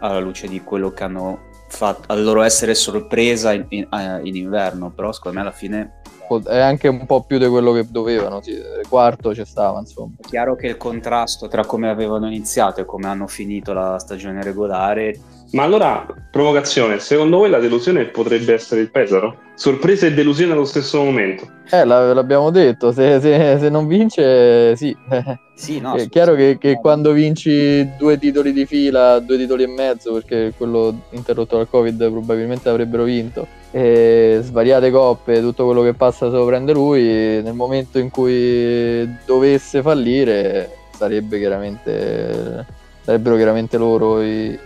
alla 0.00 0.20
luce 0.20 0.48
di 0.48 0.62
quello 0.62 0.92
che 0.92 1.04
hanno 1.04 1.40
fatto, 1.68 2.10
al 2.12 2.22
loro 2.22 2.42
essere 2.42 2.74
sorpresa 2.74 3.52
in, 3.52 3.66
in, 3.68 3.88
eh, 3.92 4.20
in 4.22 4.36
inverno, 4.36 4.90
però 4.90 5.12
secondo 5.12 5.38
me 5.38 5.44
alla 5.44 5.54
fine 5.54 6.00
è 6.44 6.58
anche 6.58 6.88
un 6.88 7.06
po' 7.06 7.22
più 7.22 7.38
di 7.38 7.46
quello 7.46 7.72
che 7.72 7.86
dovevano. 7.88 8.42
Sì. 8.42 8.60
Quarto 8.88 9.30
c'è 9.30 9.44
stava, 9.44 9.78
insomma. 9.78 10.14
È 10.20 10.26
chiaro 10.26 10.56
che 10.56 10.66
il 10.66 10.76
contrasto 10.76 11.48
tra 11.48 11.64
come 11.64 11.88
avevano 11.88 12.26
iniziato 12.26 12.80
e 12.80 12.84
come 12.84 13.06
hanno 13.06 13.26
finito 13.26 13.72
la 13.72 13.98
stagione 13.98 14.42
regolare 14.42 15.18
ma 15.52 15.62
allora, 15.62 16.06
provocazione, 16.30 16.98
secondo 16.98 17.38
voi 17.38 17.48
la 17.48 17.58
delusione 17.58 18.04
potrebbe 18.04 18.52
essere 18.52 18.82
il 18.82 18.90
Pesaro? 18.90 19.46
Sorpresa 19.54 20.06
e 20.06 20.12
delusione 20.12 20.52
allo 20.52 20.66
stesso 20.66 21.02
momento? 21.02 21.46
Eh, 21.70 21.84
l'abbiamo 21.84 22.50
detto, 22.50 22.92
se, 22.92 23.18
se, 23.20 23.56
se 23.58 23.68
non 23.70 23.86
vince, 23.86 24.76
sì. 24.76 24.94
sì 25.56 25.80
no, 25.80 25.94
è 25.94 26.08
chiaro 26.08 26.34
che, 26.34 26.58
che, 26.58 26.74
quando 26.74 27.12
vinci 27.12 27.96
due 27.96 28.18
titoli 28.18 28.52
di 28.52 28.66
fila, 28.66 29.18
due 29.20 29.38
titoli 29.38 29.62
e 29.62 29.68
mezzo, 29.68 30.12
perché 30.12 30.52
quello 30.54 31.06
interrotto 31.10 31.56
dal 31.56 31.68
Covid 31.68 32.10
probabilmente 32.10 32.68
avrebbero 32.68 33.04
vinto, 33.04 33.46
e 33.70 34.40
svariate 34.42 34.90
coppe, 34.90 35.40
tutto 35.40 35.64
quello 35.64 35.82
che 35.82 35.94
passa 35.94 36.30
se 36.30 36.36
lo 36.36 36.44
prende 36.44 36.72
lui, 36.72 37.02
nel 37.42 37.54
momento 37.54 37.98
in 37.98 38.10
cui 38.10 39.08
dovesse 39.24 39.80
fallire, 39.80 40.70
sarebbe 40.94 41.38
chiaramente, 41.38 42.66
sarebbero 43.00 43.36
chiaramente 43.36 43.78
loro 43.78 44.20
i 44.22 44.58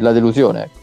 la 0.00 0.12
delusione. 0.12 0.64
Ecco. 0.64 0.82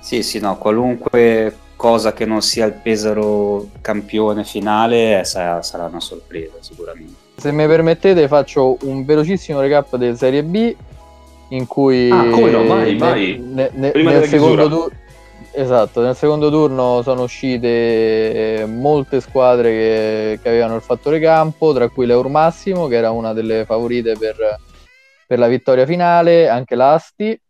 Sì, 0.00 0.22
sì, 0.22 0.38
no, 0.40 0.56
qualunque 0.56 1.54
cosa 1.76 2.12
che 2.12 2.24
non 2.24 2.42
sia 2.42 2.66
il 2.66 2.74
Pesaro 2.74 3.68
campione 3.80 4.44
finale 4.44 5.22
sarà, 5.24 5.62
sarà 5.62 5.86
una 5.86 6.00
sorpresa 6.00 6.54
sicuramente. 6.60 7.14
Se 7.36 7.52
mi 7.52 7.66
permettete 7.66 8.28
faccio 8.28 8.76
un 8.82 9.04
velocissimo 9.04 9.60
recap 9.60 9.96
del 9.96 10.16
Serie 10.16 10.42
B 10.42 10.74
in 11.48 11.66
cui... 11.66 12.10
Ah, 12.10 12.28
come 12.28 12.50
no, 12.50 12.66
vai, 12.66 12.96
vai. 12.96 13.42
Ne, 13.42 13.70
ne, 13.72 13.92
nel 13.94 14.24
secondo 14.24 14.68
turno... 14.68 14.98
Esatto, 15.52 16.00
nel 16.02 16.14
secondo 16.14 16.48
turno 16.48 17.02
sono 17.02 17.22
uscite 17.22 18.66
molte 18.68 19.20
squadre 19.20 19.70
che, 19.70 20.38
che, 20.42 20.48
avevano 20.48 20.76
il 20.76 20.82
fattore 20.82 21.18
campo, 21.18 21.72
tra 21.72 21.88
cui 21.88 22.06
l'Eur 22.06 22.28
Massimo, 22.28 22.86
che 22.86 22.96
era 22.96 23.10
una 23.10 23.32
delle 23.32 23.64
favorite 23.64 24.16
per, 24.16 24.36
per 25.26 25.38
la 25.38 25.48
vittoria 25.48 25.86
finale, 25.86 26.48
anche 26.48 26.76
l'Asti, 26.76 27.40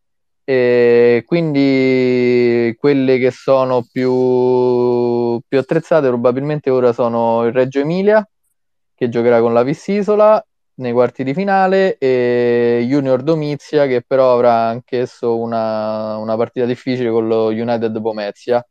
e 0.51 1.22
quindi 1.26 2.74
quelle 2.76 3.18
che 3.18 3.30
sono 3.30 3.86
più, 3.88 5.40
più 5.46 5.59
attrezzate 5.61 6.09
probabilmente 6.09 6.70
ora 6.70 6.92
sono 6.92 7.44
il 7.44 7.53
Reggio 7.53 7.78
Emilia, 7.78 8.28
che 8.92 9.09
giocherà 9.09 9.40
con 9.40 9.53
la 9.53 9.62
Vissisola 9.62 10.44
nei 10.78 10.90
quarti 10.90 11.22
di 11.22 11.34
finale, 11.34 11.96
e 11.98 12.84
Junior 12.84 13.22
Domizia, 13.22 13.86
che 13.86 14.03
però 14.05 14.32
avrà 14.34 14.66
anch'esso 14.66 15.38
una, 15.38 16.16
una 16.16 16.36
partita 16.36 16.66
difficile 16.66 17.11
con 17.11 17.28
lo 17.28 17.46
United 17.51 18.01
Pomezia. 18.01 18.66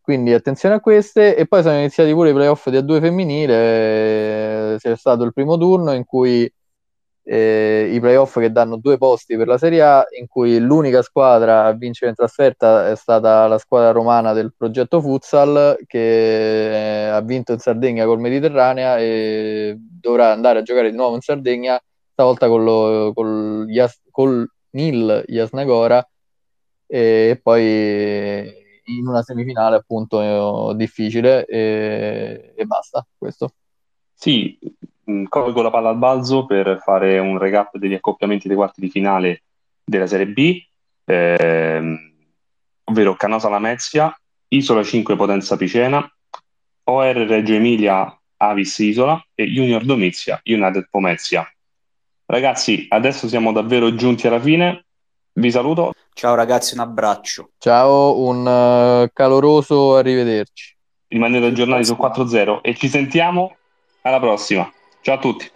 Quindi 0.00 0.32
attenzione 0.32 0.74
a 0.74 0.80
queste, 0.80 1.36
e 1.36 1.46
poi 1.46 1.62
sono 1.62 1.76
iniziati 1.76 2.12
pure 2.12 2.30
i 2.30 2.32
playoff 2.32 2.68
di 2.68 2.78
A2 2.78 3.00
femminile, 3.00 4.76
c'è 4.76 4.96
stato 4.96 5.22
il 5.22 5.32
primo 5.32 5.56
turno 5.56 5.92
in 5.92 6.04
cui 6.04 6.52
eh, 7.24 7.90
i 7.92 8.00
playoff 8.00 8.38
che 8.38 8.50
danno 8.50 8.76
due 8.76 8.98
posti 8.98 9.36
per 9.36 9.46
la 9.46 9.58
Serie 9.58 9.82
A, 9.82 10.04
in 10.18 10.26
cui 10.26 10.58
l'unica 10.58 11.02
squadra 11.02 11.64
a 11.64 11.72
vincere 11.72 12.10
in 12.10 12.16
trasferta 12.16 12.90
è 12.90 12.96
stata 12.96 13.46
la 13.46 13.58
squadra 13.58 13.90
romana 13.92 14.32
del 14.32 14.52
progetto 14.56 15.00
Futsal, 15.00 15.78
che 15.86 17.08
ha 17.12 17.20
vinto 17.20 17.52
in 17.52 17.58
Sardegna 17.58 18.04
col 18.04 18.20
Mediterranea 18.20 18.98
e 18.98 19.76
dovrà 19.78 20.32
andare 20.32 20.60
a 20.60 20.62
giocare 20.62 20.90
di 20.90 20.96
nuovo 20.96 21.14
in 21.14 21.20
Sardegna, 21.20 21.80
stavolta 22.12 22.48
con 22.48 22.64
lo, 22.64 23.12
col, 23.14 23.66
col 24.10 24.50
Nil 24.70 25.24
Jasnagora, 25.26 26.06
e 26.86 27.40
poi 27.42 28.60
in 28.84 29.06
una 29.06 29.22
semifinale 29.22 29.76
appunto 29.76 30.72
difficile 30.74 31.44
e, 31.46 32.52
e 32.54 32.64
basta 32.66 33.06
questo. 33.16 33.54
Sì, 34.12 34.58
colgo 35.28 35.62
la 35.62 35.70
palla 35.70 35.88
al 35.90 35.98
balzo 35.98 36.46
per 36.46 36.80
fare 36.82 37.18
un 37.18 37.38
recap 37.38 37.76
degli 37.76 37.94
accoppiamenti 37.94 38.48
dei 38.48 38.56
quarti 38.56 38.80
di 38.80 38.90
finale 38.90 39.42
della 39.84 40.06
Serie 40.06 40.28
B, 40.28 40.62
ehm, 41.04 41.98
ovvero 42.84 43.14
Canosa 43.14 43.48
Lamezia, 43.48 44.16
Isola 44.48 44.82
5 44.82 45.16
Potenza 45.16 45.56
Picena, 45.56 46.08
OR 46.84 47.16
Reggio 47.16 47.54
Emilia 47.54 48.16
Avis 48.36 48.78
Isola 48.78 49.24
e 49.34 49.46
Junior 49.46 49.84
Domizia 49.84 50.40
United 50.44 50.88
Pomezia. 50.90 51.46
Ragazzi, 52.26 52.86
adesso 52.88 53.28
siamo 53.28 53.52
davvero 53.52 53.94
giunti 53.94 54.26
alla 54.26 54.40
fine. 54.40 54.84
Vi 55.34 55.50
saluto. 55.50 55.92
Ciao 56.12 56.34
ragazzi, 56.34 56.74
un 56.74 56.80
abbraccio. 56.80 57.50
Ciao, 57.58 58.18
un 58.18 58.40
uh, 58.40 59.08
caloroso 59.12 59.96
arrivederci. 59.96 60.76
Rimanete 61.08 61.46
aggiornati 61.46 61.84
su 61.84 61.94
4-0 61.94 62.60
e 62.62 62.74
ci 62.74 62.88
sentiamo 62.88 63.56
alla 64.02 64.18
prossima. 64.18 64.70
Ciao 65.02 65.16
a 65.16 65.18
tutti. 65.18 65.52